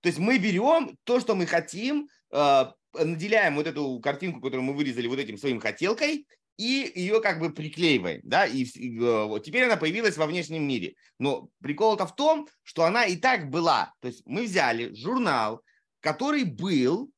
[0.00, 4.74] То есть мы берем то, что мы хотим, а, наделяем вот эту картинку, которую мы
[4.74, 6.26] вырезали вот этим своим хотелкой,
[6.56, 10.94] и ее как бы приклеиваем, да, и, и вот теперь она появилась во внешнем мире.
[11.18, 13.92] Но прикол-то в том, что она и так была.
[14.00, 15.62] То есть мы взяли журнал,
[16.00, 17.10] который был,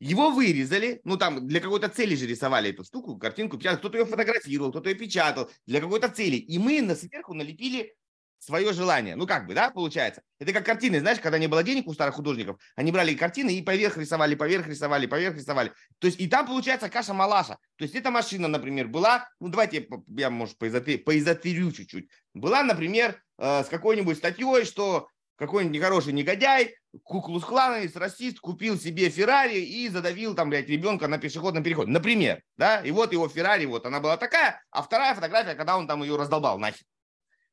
[0.00, 4.70] его вырезали, ну там для какой-то цели же рисовали эту штуку, картинку, кто-то ее фотографировал,
[4.70, 6.36] кто-то ее печатал для какой-то цели.
[6.36, 7.94] И мы на сверху налепили
[8.38, 9.16] свое желание.
[9.16, 10.22] Ну, как бы, да, получается.
[10.38, 13.62] Это как картины, знаешь, когда не было денег у старых художников, они брали картины и
[13.62, 15.72] поверх рисовали, поверх рисовали, поверх рисовали.
[15.98, 17.58] То есть, и там получается каша-малаша.
[17.76, 22.08] То есть, эта машина, например, была, ну, давайте я, может, поизотерю чуть-чуть.
[22.34, 25.08] Была, например, э, с какой-нибудь статьей, что
[25.38, 26.74] какой-нибудь нехороший негодяй,
[27.04, 31.90] куклус-клановец, расист, купил себе Феррари и задавил там, блядь, ребенка на пешеходном переходе.
[31.90, 35.86] Например, да, и вот его Феррари, вот она была такая, а вторая фотография, когда он
[35.86, 36.84] там ее раздолбал нахер.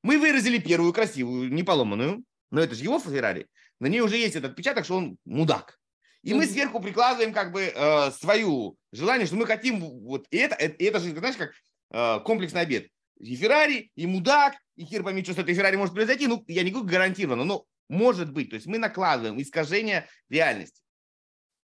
[0.01, 3.47] Мы выразили первую красивую, не поломанную, но это же его Феррари.
[3.79, 5.77] На ней уже есть этот отпечаток, что он мудак.
[6.23, 10.55] И мы сверху прикладываем как бы э, свою желание, что мы хотим вот и это,
[10.55, 11.51] и это же, знаешь, как
[11.91, 12.87] э, комплексный обед.
[13.19, 16.25] И Феррари, и мудак, и хер пойми, что с этой Феррари может произойти.
[16.25, 18.49] Ну, я не говорю гарантированно, но может быть.
[18.49, 20.81] То есть мы накладываем искажение реальности.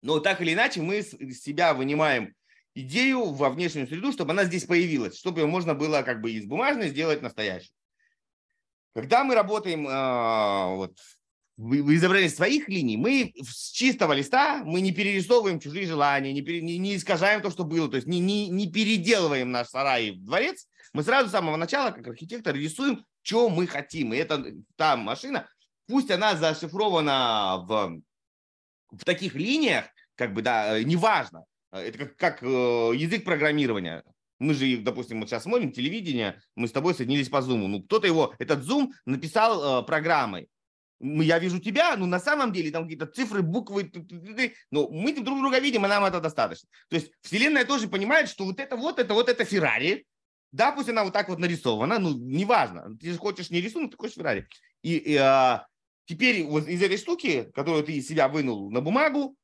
[0.02, 2.34] Но так или иначе мы из себя вынимаем
[2.76, 6.46] идею во внешнюю среду, чтобы она здесь появилась, чтобы ее можно было как бы из
[6.46, 7.72] бумажной сделать настоящей.
[8.94, 10.98] Когда мы работаем э, вот,
[11.58, 16.62] в изображении своих линий, мы с чистого листа, мы не перерисовываем чужие желания, не, пере,
[16.62, 20.24] не, не искажаем то, что было, то есть не, не, не переделываем наш сарай в
[20.24, 24.14] дворец, мы сразу с самого начала, как архитектор, рисуем, что мы хотим.
[24.14, 24.44] И это
[24.76, 25.48] та машина,
[25.90, 28.02] пусть она зашифрована в,
[28.92, 29.86] в таких линиях,
[30.16, 34.04] как бы, да, неважно, это как, как э, язык программирования.
[34.38, 37.68] Мы же, допустим, вот сейчас смотрим телевидение, мы с тобой соединились по Zoom.
[37.68, 40.48] Ну, кто-то его, этот Zoom написал э, программой
[41.02, 43.90] я вижу тебя, ну на самом деле там какие-то цифры, буквы,
[44.70, 46.68] но мы друг друга видим, и нам это достаточно.
[46.90, 50.06] То есть Вселенная тоже понимает, что вот это вот, это вот это Феррари,
[50.52, 53.98] да, пусть она вот так вот нарисована, ну неважно, ты же хочешь не рисунок, ты
[53.98, 54.48] хочешь Феррари.
[54.82, 55.68] И, и а,
[56.10, 59.36] теперь вот из этой штуки, которую ты из себя вынул на бумагу,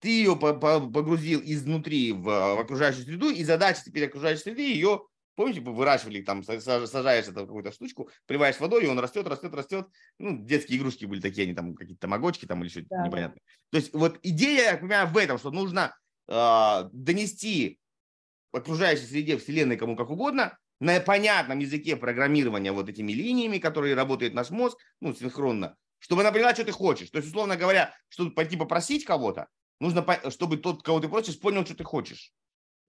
[0.00, 5.02] ты ее погрузил изнутри в, в окружающую среду, и задача теперь окружающей среды ее
[5.36, 9.86] Помните, вы выращивали, там, сажаешь это какую-то штучку, поливаешь водой, и он растет, растет, растет.
[10.18, 13.40] Ну, детские игрушки были такие, они там какие-то тамагочки там или что-то да, непонятное.
[13.70, 15.96] То есть вот идея, я понимаю, в этом, что нужно
[16.28, 17.78] э, донести
[18.52, 24.34] окружающей среде Вселенной кому как угодно, на понятном языке программирования вот этими линиями, которые работает
[24.34, 27.10] наш мозг, ну, синхронно, чтобы она поняла, что ты хочешь.
[27.10, 29.46] То есть, условно говоря, чтобы пойти попросить кого-то,
[29.78, 32.32] нужно, чтобы тот, кого ты просишь, понял, что ты хочешь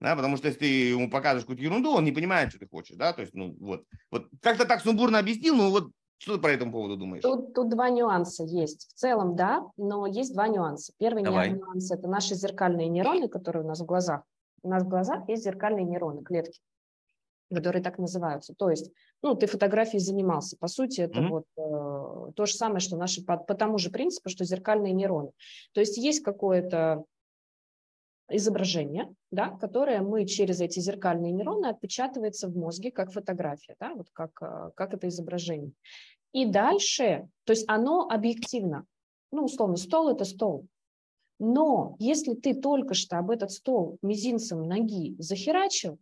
[0.02, 2.96] да, потому что если ты ему покажешь какую-то ерунду, он не понимает, что ты хочешь,
[2.96, 6.48] да, то есть, ну, вот, вот как-то так сумбурно объяснил, ну, вот что ты по
[6.48, 7.22] этому поводу думаешь?
[7.22, 8.88] Тут, тут два нюанса есть.
[8.90, 10.92] В целом, да, но есть два нюанса.
[10.98, 11.50] Первый Давай.
[11.50, 14.22] нюанс– это наши зеркальные нейроны, которые у нас в глазах.
[14.62, 16.60] У нас в глазах есть зеркальные нейроны, клетки,
[17.54, 18.54] которые так называются.
[18.54, 18.90] То есть,
[19.22, 20.56] ну, ты фотографией занимался.
[20.58, 21.28] По сути, это mm-hmm.
[21.28, 25.30] вот э, то же самое, что наши по, по тому же принципу, что зеркальные нейроны.
[25.72, 27.04] То есть есть какое-то
[28.28, 34.08] изображение, да, которое мы через эти зеркальные нейроны отпечатывается в мозге как фотография, да, вот
[34.12, 35.72] как, э, как это изображение.
[36.32, 38.86] И дальше, то есть оно объективно,
[39.30, 40.66] ну, условно, стол– это стол.
[41.38, 45.98] Но если ты только что об этот стол мизинцем ноги захерачил,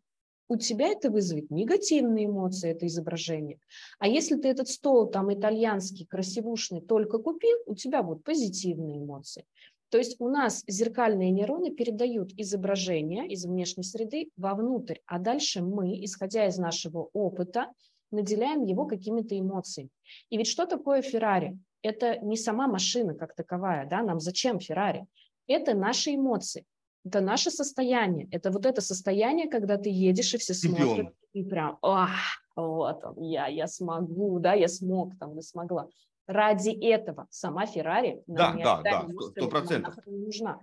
[0.50, 3.60] у тебя это вызовет негативные эмоции, это изображение.
[4.00, 9.44] А если ты этот стол там итальянский, красивушный только купил, у тебя будут позитивные эмоции.
[9.90, 16.04] То есть у нас зеркальные нейроны передают изображение из внешней среды вовнутрь, а дальше мы,
[16.04, 17.68] исходя из нашего опыта,
[18.10, 19.90] наделяем его какими-то эмоциями.
[20.30, 21.56] И ведь что такое Феррари?
[21.80, 25.06] Это не сама машина как таковая, да, нам зачем Феррари?
[25.46, 26.64] Это наши эмоции,
[27.04, 31.78] это наше состояние, это вот это состояние, когда ты едешь и все смотрят, и прям,
[31.82, 35.88] ах, вот он, я, я смогу, да, я смог, там, я смогла
[36.30, 40.60] ради этого сама Феррари да, да, да, сто процентов не нужна.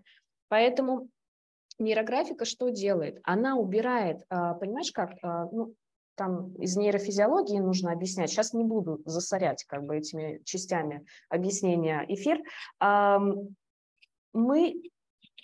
[0.47, 1.09] Поэтому
[1.77, 3.19] нейрографика что делает?
[3.23, 5.73] Она убирает, а, понимаешь, как, а, ну,
[6.15, 8.31] там из нейрофизиологии нужно объяснять.
[8.31, 12.41] Сейчас не буду засорять как бы этими частями объяснения эфир.
[14.33, 14.81] Мы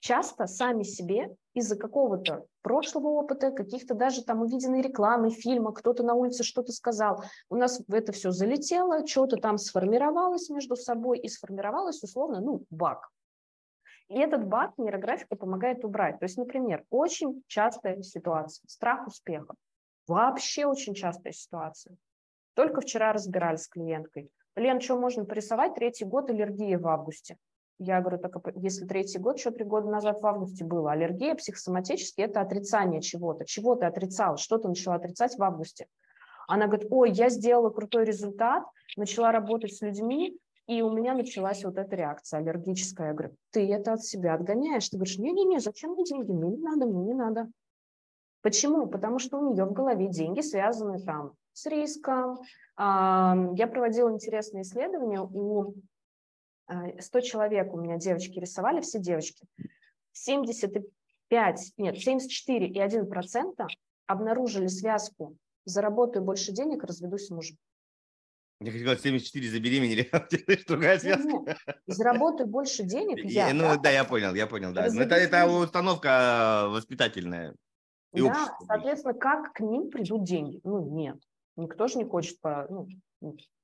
[0.03, 6.13] часто сами себе из-за какого-то прошлого опыта, каких-то даже там увиденной рекламы, фильма, кто-то на
[6.13, 12.03] улице что-то сказал, у нас это все залетело, что-то там сформировалось между собой и сформировалось
[12.03, 13.09] условно, ну, баг.
[14.09, 16.19] И этот баг нейрографика помогает убрать.
[16.19, 19.55] То есть, например, очень частая ситуация, страх успеха.
[20.05, 21.95] Вообще очень частая ситуация.
[22.55, 24.29] Только вчера разбирались с клиенткой.
[24.57, 25.75] Лен, что можно порисовать?
[25.75, 27.37] Третий год аллергии в августе.
[27.85, 30.93] Я говорю, так если третий год, что три года назад в августе было?
[30.93, 33.45] Аллергия психосоматически– это отрицание чего-то.
[33.45, 34.37] Чего ты отрицал?
[34.37, 35.87] Что ты начала отрицать в августе?
[36.47, 38.63] Она говорит, ой, я сделала крутой результат,
[38.95, 43.07] начала работать с людьми, и у меня началась вот эта реакция аллергическая.
[43.07, 44.87] Я говорю, ты это от себя отгоняешь.
[44.87, 46.31] Ты говоришь, не-не-не, зачем мне деньги?
[46.31, 47.49] Мне не надо, мне не надо.
[48.41, 48.87] Почему?
[48.87, 52.39] Потому что у нее в голове деньги связаны там с риском.
[52.77, 55.73] Я проводила интересное исследование у
[56.99, 59.47] 100 а, человек у меня девочки рисовали, все девочки.
[60.13, 63.67] 75, нет, 74,1%
[64.07, 67.57] обнаружили связку «заработаю больше денег, разведусь с мужем».
[68.59, 70.09] Я хотел 74 забеременели,
[70.67, 71.57] другая связка.
[71.85, 73.53] Заработай больше денег, я.
[73.53, 74.87] Ну да, я понял, я понял, да.
[74.87, 77.55] Это, это установка воспитательная.
[78.13, 80.61] Да, соответственно, как к ним придут деньги?
[80.63, 81.17] Ну, нет.
[81.55, 82.87] Никто же не хочет по, ну,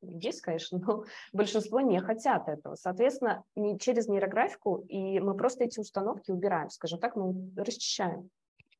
[0.01, 2.75] есть, конечно, но большинство не хотят этого.
[2.75, 8.29] Соответственно, не через нейрографику, и мы просто эти установки убираем, скажем так, мы расчищаем.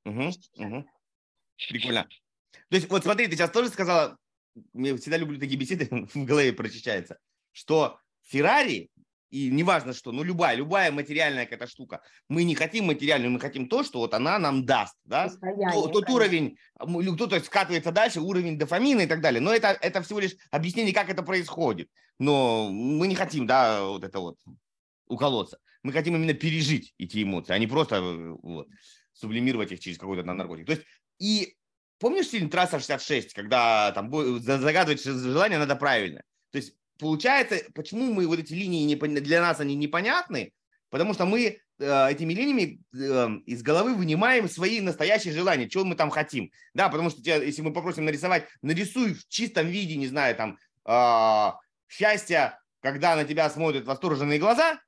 [0.05, 0.85] Угу, угу.
[1.69, 2.07] Прикольно.
[2.69, 4.17] То есть, вот смотри, ты сейчас тоже сказала,
[4.73, 7.17] я всегда люблю такие беседы, в голове прочищается,
[7.51, 8.89] что Феррари
[9.29, 13.67] и неважно что, ну любая, любая материальная какая-то штука, мы не хотим материальную, мы хотим
[13.67, 15.29] то, что вот она нам даст, да,
[15.73, 20.19] тот, тот уровень, кто-то скатывается дальше, уровень дофамина и так далее, но это, это всего
[20.19, 24.37] лишь объяснение, как это происходит, но мы не хотим, да, вот это вот
[25.07, 28.67] уколоться, мы хотим именно пережить эти эмоции, а не просто э, вот,
[29.13, 30.85] сублимировать их через какой-то наркотик, то есть
[31.19, 31.55] и
[31.99, 38.27] помнишь фильм «Трасса 66», когда там загадывать желание надо правильно, то есть получается, почему мы
[38.27, 40.51] вот эти линии не, для нас они непонятны,
[40.89, 45.95] потому что мы э, этими линиями э, из головы вынимаем свои настоящие желания, чего мы
[45.95, 46.51] там хотим.
[46.73, 50.57] Да, потому что тебя, если мы попросим нарисовать, нарисуй в чистом виде, не знаю, там,
[50.85, 51.51] э,
[51.87, 54.79] счастье, когда на тебя смотрят восторженные глаза,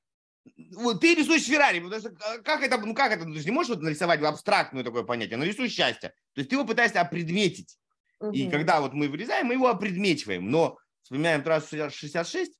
[0.74, 2.10] вот ты рисуешь Феррари, потому что
[2.42, 5.68] как это, ну как это, ты же не можешь вот нарисовать абстрактное такое понятие, нарисуй
[5.68, 6.10] счастье.
[6.34, 7.78] То есть ты его пытаешься опредметить.
[8.20, 8.32] Угу.
[8.32, 10.50] И когда вот мы вырезаем, мы его опредмечиваем.
[10.50, 12.58] Но вспоминаем трассу 66,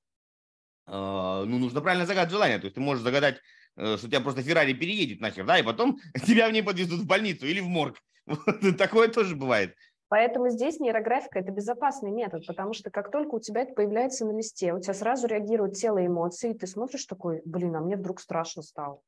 [0.87, 2.59] ну, нужно правильно загадать желание.
[2.59, 3.41] То есть ты можешь загадать,
[3.77, 7.07] э, что тебя просто Феррари переедет нахер, да, и потом тебя в ней подвезут в
[7.07, 7.97] больницу или в морг.
[8.79, 9.75] Такое тоже бывает.
[10.09, 14.37] Поэтому здесь нейрографика– это безопасный метод, потому что как только у тебя это появляется на
[14.37, 17.97] листе, у тебя сразу реагирует тело и эмоции, и ты смотришь такой, блин, а мне
[17.97, 19.01] вдруг страшно стало.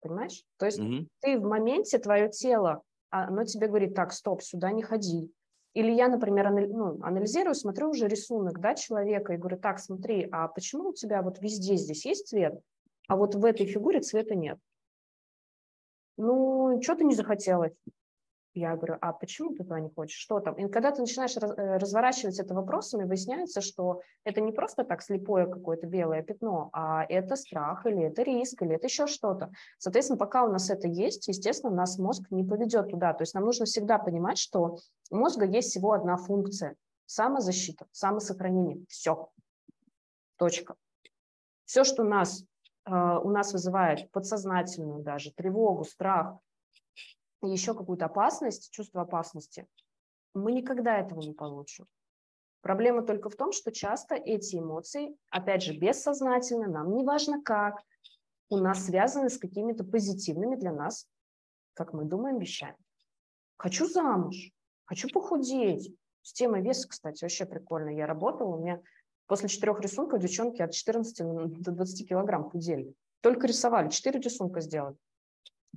[0.00, 0.44] Понимаешь?
[0.56, 4.84] То есть mm ты в моменте, твое тело, оно тебе говорит, так, стоп, сюда не
[4.84, 5.28] ходи,
[5.78, 10.48] или я, например, ну, анализирую, смотрю уже рисунок да, человека и говорю, так, смотри, а
[10.48, 12.60] почему у тебя вот везде здесь есть цвет,
[13.06, 14.58] а вот в этой фигуре цвета нет?
[16.16, 17.74] Ну, что-то не захотелось.
[18.58, 20.18] Я говорю, а почему ты туда не хочешь?
[20.18, 20.54] Что там?
[20.54, 25.46] И когда ты начинаешь э, разворачивать это вопросами, выясняется, что это не просто так слепое
[25.46, 29.52] какое-то белое пятно, а это страх, или это риск, или это еще что-то.
[29.78, 33.12] Соответственно, пока у нас это есть, естественно, нас мозг не поведет туда.
[33.12, 34.78] То есть нам нужно всегда понимать, что
[35.10, 36.74] у мозга есть всего одна функция–
[37.06, 38.84] самозащита, самосохранение.
[38.88, 39.30] Все.
[40.36, 40.74] Точка.
[41.64, 42.42] Все, что нас,
[42.86, 46.38] э, у нас вызывает подсознательную даже тревогу, страх,
[47.42, 49.66] еще какую-то опасность, чувство опасности,
[50.34, 51.86] мы никогда этого не получим.
[52.60, 57.82] Проблема только в том, что часто эти эмоции, опять же, бессознательно, нам не важно как,
[58.50, 61.06] у нас связаны с какими-то позитивными для нас,
[61.74, 62.76] как мы думаем, вещами.
[63.56, 64.50] Хочу замуж,
[64.84, 65.94] хочу похудеть.
[66.22, 67.90] С темой веса, кстати, вообще прикольно.
[67.90, 68.82] Я работала, у меня
[69.26, 72.92] после четырех рисунков девчонки от 14 до 20 килограмм худели.
[73.20, 74.96] Только рисовали, четыре рисунка сделали.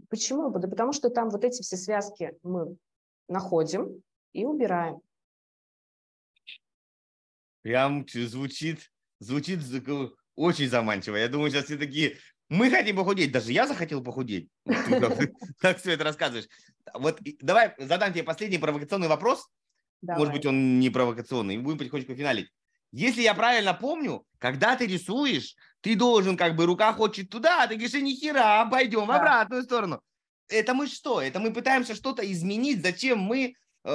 [0.09, 0.49] Почему?
[0.49, 2.77] Да потому что там вот эти все связки мы
[3.27, 4.01] находим
[4.33, 4.99] и убираем.
[7.61, 9.59] Прям звучит, звучит
[10.35, 11.15] очень заманчиво.
[11.15, 12.17] Я думаю, сейчас все такие,
[12.49, 13.31] мы хотим похудеть.
[13.31, 14.49] Даже я захотел похудеть.
[15.59, 16.47] Как все это рассказываешь.
[16.93, 19.47] Вот давай задам тебе последний провокационный вопрос.
[20.01, 21.57] Может быть, он не провокационный.
[21.59, 22.49] Будем потихонечку финалить.
[22.91, 27.67] Если я правильно помню, когда ты рисуешь, ты должен, как бы, рука хочет туда, а
[27.67, 29.05] ты говоришь, ни хера, пойдем да.
[29.05, 30.01] в обратную сторону.
[30.49, 31.21] Это мы что?
[31.21, 32.81] Это мы пытаемся что-то изменить.
[32.81, 33.89] Зачем мы э,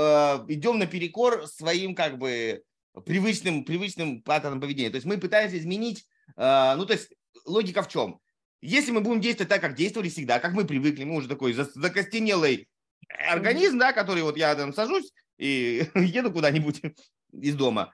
[0.49, 2.63] идем наперекор своим, как бы,
[3.05, 4.91] привычным, привычным паттерном поведения?
[4.91, 7.13] То есть мы пытаемся изменить, э, ну, то есть
[7.45, 8.19] логика в чем?
[8.63, 12.69] Если мы будем действовать так, как действовали всегда, как мы привыкли, мы уже такой закостенелый
[13.29, 16.81] организм, да, который вот я там сажусь и еду куда-нибудь
[17.33, 17.93] из дома,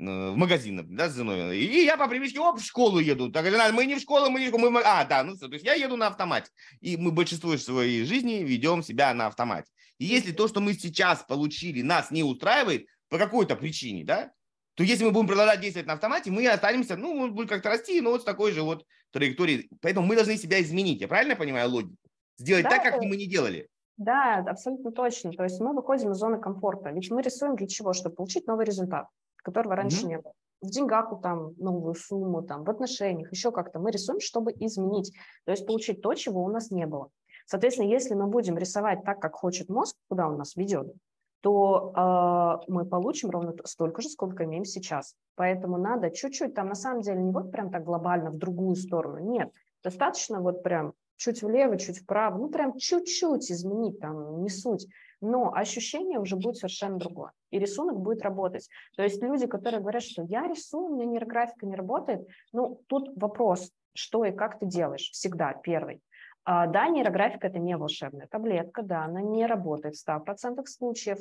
[0.00, 1.58] в магазин, да, с женой.
[1.58, 3.30] И я по привычке, оп, в школу еду.
[3.30, 4.80] Так, мы не в школу, мы не в школу, мы...
[4.82, 6.50] А, да, ну все, то есть я еду на автомате.
[6.80, 9.70] И мы большинство своей жизни ведем себя на автомате.
[9.98, 14.32] И если то, что мы сейчас получили, нас не устраивает по какой-то причине, да,
[14.74, 18.00] то если мы будем продолжать действовать на автомате, мы останемся, ну, мы будем как-то расти,
[18.00, 19.68] но вот с такой же вот траекторией.
[19.82, 21.02] Поэтому мы должны себя изменить.
[21.02, 21.96] Я правильно понимаю логику?
[22.38, 23.68] Сделать да, так, как мы не делали.
[23.98, 25.32] Да, абсолютно точно.
[25.32, 26.88] То есть мы выходим из зоны комфорта.
[26.90, 27.92] Ведь мы рисуем для чего?
[27.92, 29.08] Чтобы получить новый результат
[29.42, 30.08] которого раньше mm-hmm.
[30.08, 30.32] не было.
[30.62, 35.12] В деньгах там новую сумму, там, в отношениях, еще как-то мы рисуем, чтобы изменить,
[35.44, 37.08] то есть получить то, чего у нас не было.
[37.46, 40.92] Соответственно, если мы будем рисовать так, как хочет мозг, куда он нас ведет,
[41.40, 45.14] то э, мы получим ровно столько же, сколько имеем сейчас.
[45.36, 49.18] Поэтому надо чуть-чуть, там на самом деле не вот прям так глобально в другую сторону,
[49.18, 49.50] нет,
[49.82, 54.86] достаточно вот прям чуть влево, чуть вправо, ну прям чуть-чуть изменить, там не суть.
[55.20, 58.68] Но ощущение уже будет совершенно другое, и рисунок будет работать.
[58.96, 63.10] То есть люди, которые говорят, что я рисую, у меня нейрографика не работает, ну, тут
[63.16, 66.00] вопрос, что и как ты делаешь, всегда первый.
[66.44, 71.18] А, да, нейрографика– это не волшебная таблетка, да, она не работает в 100% случаев.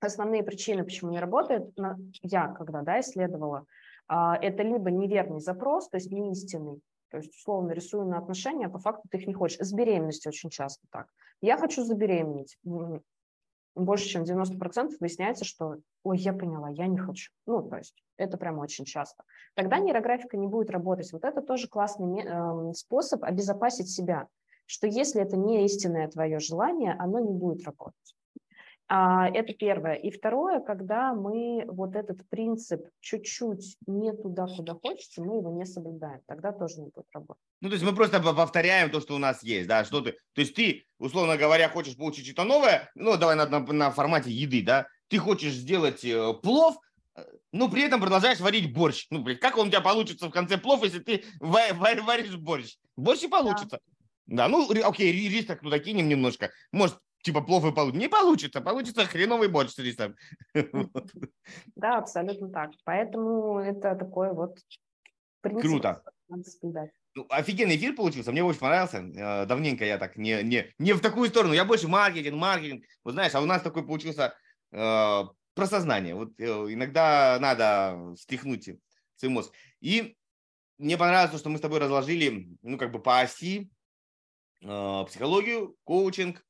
[0.00, 1.74] Основные причины, почему не работает,
[2.22, 3.64] я когда да, исследовала,
[4.06, 6.80] а, это либо неверный запрос, то есть не истинный,
[7.10, 9.58] то есть, условно, рисую на отношения, а по факту ты их не хочешь.
[9.58, 11.08] С беременностью очень часто так.
[11.40, 12.58] Я хочу забеременеть.
[13.74, 17.30] Больше, чем 90% выясняется, что, ой, я поняла, я не хочу.
[17.46, 19.22] Ну, то есть это прямо очень часто.
[19.54, 21.12] Тогда нейрографика не будет работать.
[21.12, 24.26] Вот это тоже классный э, способ обезопасить себя,
[24.66, 28.17] что если это не истинное твое желание, оно не будет работать.
[28.90, 29.94] А, это первое.
[29.94, 35.66] И второе, когда мы вот этот принцип чуть-чуть не туда, куда хочется, мы его не
[35.66, 36.20] соблюдаем.
[36.26, 37.42] Тогда тоже не будет работать.
[37.60, 40.40] Ну, то есть мы просто повторяем то, что у нас есть, да, что ты, то
[40.40, 44.62] есть ты, условно говоря, хочешь получить что-то новое, ну, давай на, на, на формате еды,
[44.64, 46.78] да, ты хочешь сделать э, плов,
[47.52, 49.06] но при этом продолжаешь варить борщ.
[49.10, 52.76] Ну, блин, как он у тебя получится в конце плов, если ты варишь борщ?
[52.96, 53.80] Борщ и получится.
[54.26, 54.38] Да.
[54.44, 56.50] Да, ну, окей, рис так туда кинем немножко.
[56.70, 58.00] Может, типа плохо получится.
[58.00, 60.16] Не получится, получится хреновый борщ с рисом.
[61.76, 62.70] Да, абсолютно так.
[62.84, 64.58] Поэтому это такой вот
[65.40, 65.62] принцип.
[65.62, 66.02] Круто.
[67.14, 68.98] Ну, офигенный эфир получился, мне очень понравился.
[68.98, 71.54] Э, давненько я так не, не, не в такую сторону.
[71.54, 72.84] Я больше маркетинг, маркетинг.
[73.02, 74.34] Вот знаешь, а у нас такой получился
[74.72, 75.22] э,
[75.54, 76.14] про сознание.
[76.14, 78.70] Вот э, иногда надо встряхнуть
[79.16, 79.52] свой мозг.
[79.80, 80.16] И
[80.78, 83.70] мне понравилось то, что мы с тобой разложили, ну, как бы по оси
[84.60, 86.44] э, психологию, коучинг,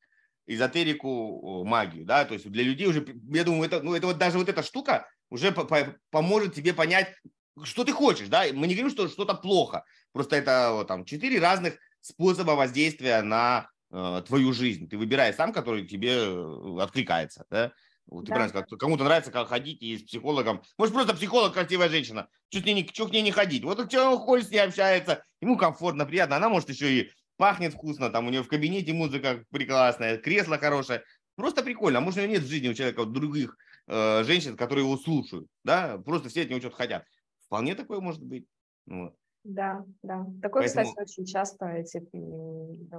[0.49, 4.39] эзотерику, магию, да, то есть для людей уже, я думаю, это, ну, это вот даже
[4.39, 7.15] вот эта штука уже по -по поможет тебе понять,
[7.63, 11.39] что ты хочешь, да, мы не говорим, что что-то плохо, просто это вот, там четыре
[11.39, 17.73] разных способа воздействия на э, твою жизнь, ты выбираешь сам, который тебе э, откликается, да,
[18.07, 18.37] вот ты да.
[18.37, 20.63] правильно сказал, кому-то нравится как ходить и с психологом.
[20.79, 22.29] Может, просто психолог красивая женщина.
[22.49, 23.65] Что, с ней, что к ней не ходить?
[23.65, 26.37] Вот что он ходит с ней общается, ему комфортно, приятно.
[26.37, 31.03] Она может еще и пахнет вкусно, там у нее в кабинете музыка прекрасная, кресло хорошее.
[31.37, 31.99] Просто прикольно.
[31.99, 33.57] А может, у него нет в жизни у человека других
[33.87, 37.05] э, женщин, которые его слушают, да, просто все от него что-то хотят.
[37.47, 38.47] Вполне такое может быть.
[38.87, 39.15] Вот.
[39.45, 40.27] Да, да.
[40.43, 40.89] Такое, Поэтому...
[40.89, 42.05] кстати, очень часто эти,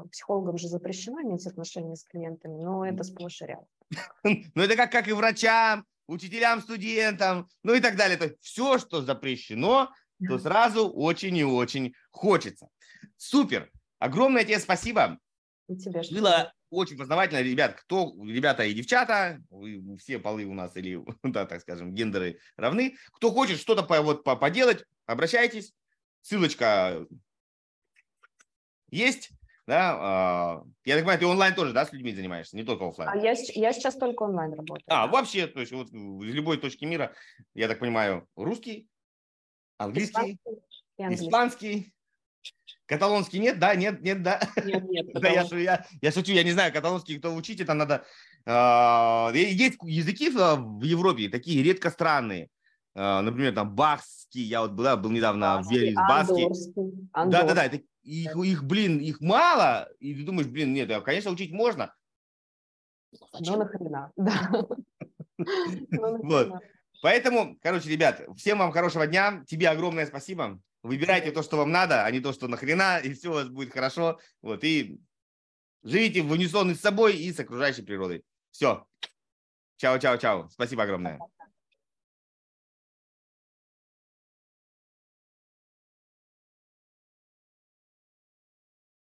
[0.10, 3.68] психологам же запрещено иметь отношения с клиентами, но это сплошь и рядом.
[4.56, 8.18] Ну, это как, как и врачам, учителям, студентам, ну и так далее.
[8.18, 9.90] То есть все, что запрещено,
[10.28, 12.68] то сразу очень и очень хочется.
[13.18, 13.70] Супер.
[14.00, 15.20] Огромное тебе спасибо.
[15.68, 17.42] И тебе что Было очень познавательно.
[17.42, 22.40] Ребят, кто, ребята и девчата, вы, все полы у нас или, да, так скажем, гендеры
[22.56, 22.96] равны.
[23.14, 25.74] Кто хочет что-то по, вот, по, поделать, обращайтесь.
[26.22, 27.06] Ссылочка
[28.90, 29.32] есть.
[29.68, 33.12] Да, а, я так понимаю, ты онлайн тоже, да, с людьми занимаешься, не только офлайн.
[33.12, 34.84] А я, я сейчас только онлайн работаю.
[34.88, 37.14] А, вообще, то есть вот в любой точке мира,
[37.54, 38.88] я так понимаю, русский,
[39.78, 40.40] английский,
[40.98, 41.94] испанский, испанский
[42.86, 44.42] Каталонский нет, да, нет, нет, да.
[44.66, 45.08] Нет, нет.
[45.14, 48.04] да, я, я, я шучу, я не знаю, каталонский кто учить, это надо.
[48.46, 52.50] Э, есть языки в Европе такие редко странные.
[52.96, 56.48] Э, например, там бахский, я вот была, был недавно Баски, в Вере из Баски.
[57.14, 61.30] Да, да, да, это, их, их, блин, их мало, и ты думаешь, блин, нет, конечно,
[61.30, 61.94] учить можно.
[63.40, 64.52] Ну нахрена, да.
[65.38, 66.54] Вот.
[67.02, 69.44] Поэтому, короче, ребят, всем вам хорошего дня.
[69.48, 70.60] Тебе огромное спасибо.
[70.82, 73.74] Выбирайте то, что вам надо, а не то, что нахрена, и все у вас будет
[73.74, 74.20] хорошо.
[74.42, 75.00] Вот, и
[75.84, 78.24] живите в унисон с собой и с окружающей природой.
[78.52, 78.86] Все.
[79.78, 80.50] Чао, чао, чао.
[80.50, 81.20] Спасибо огромное.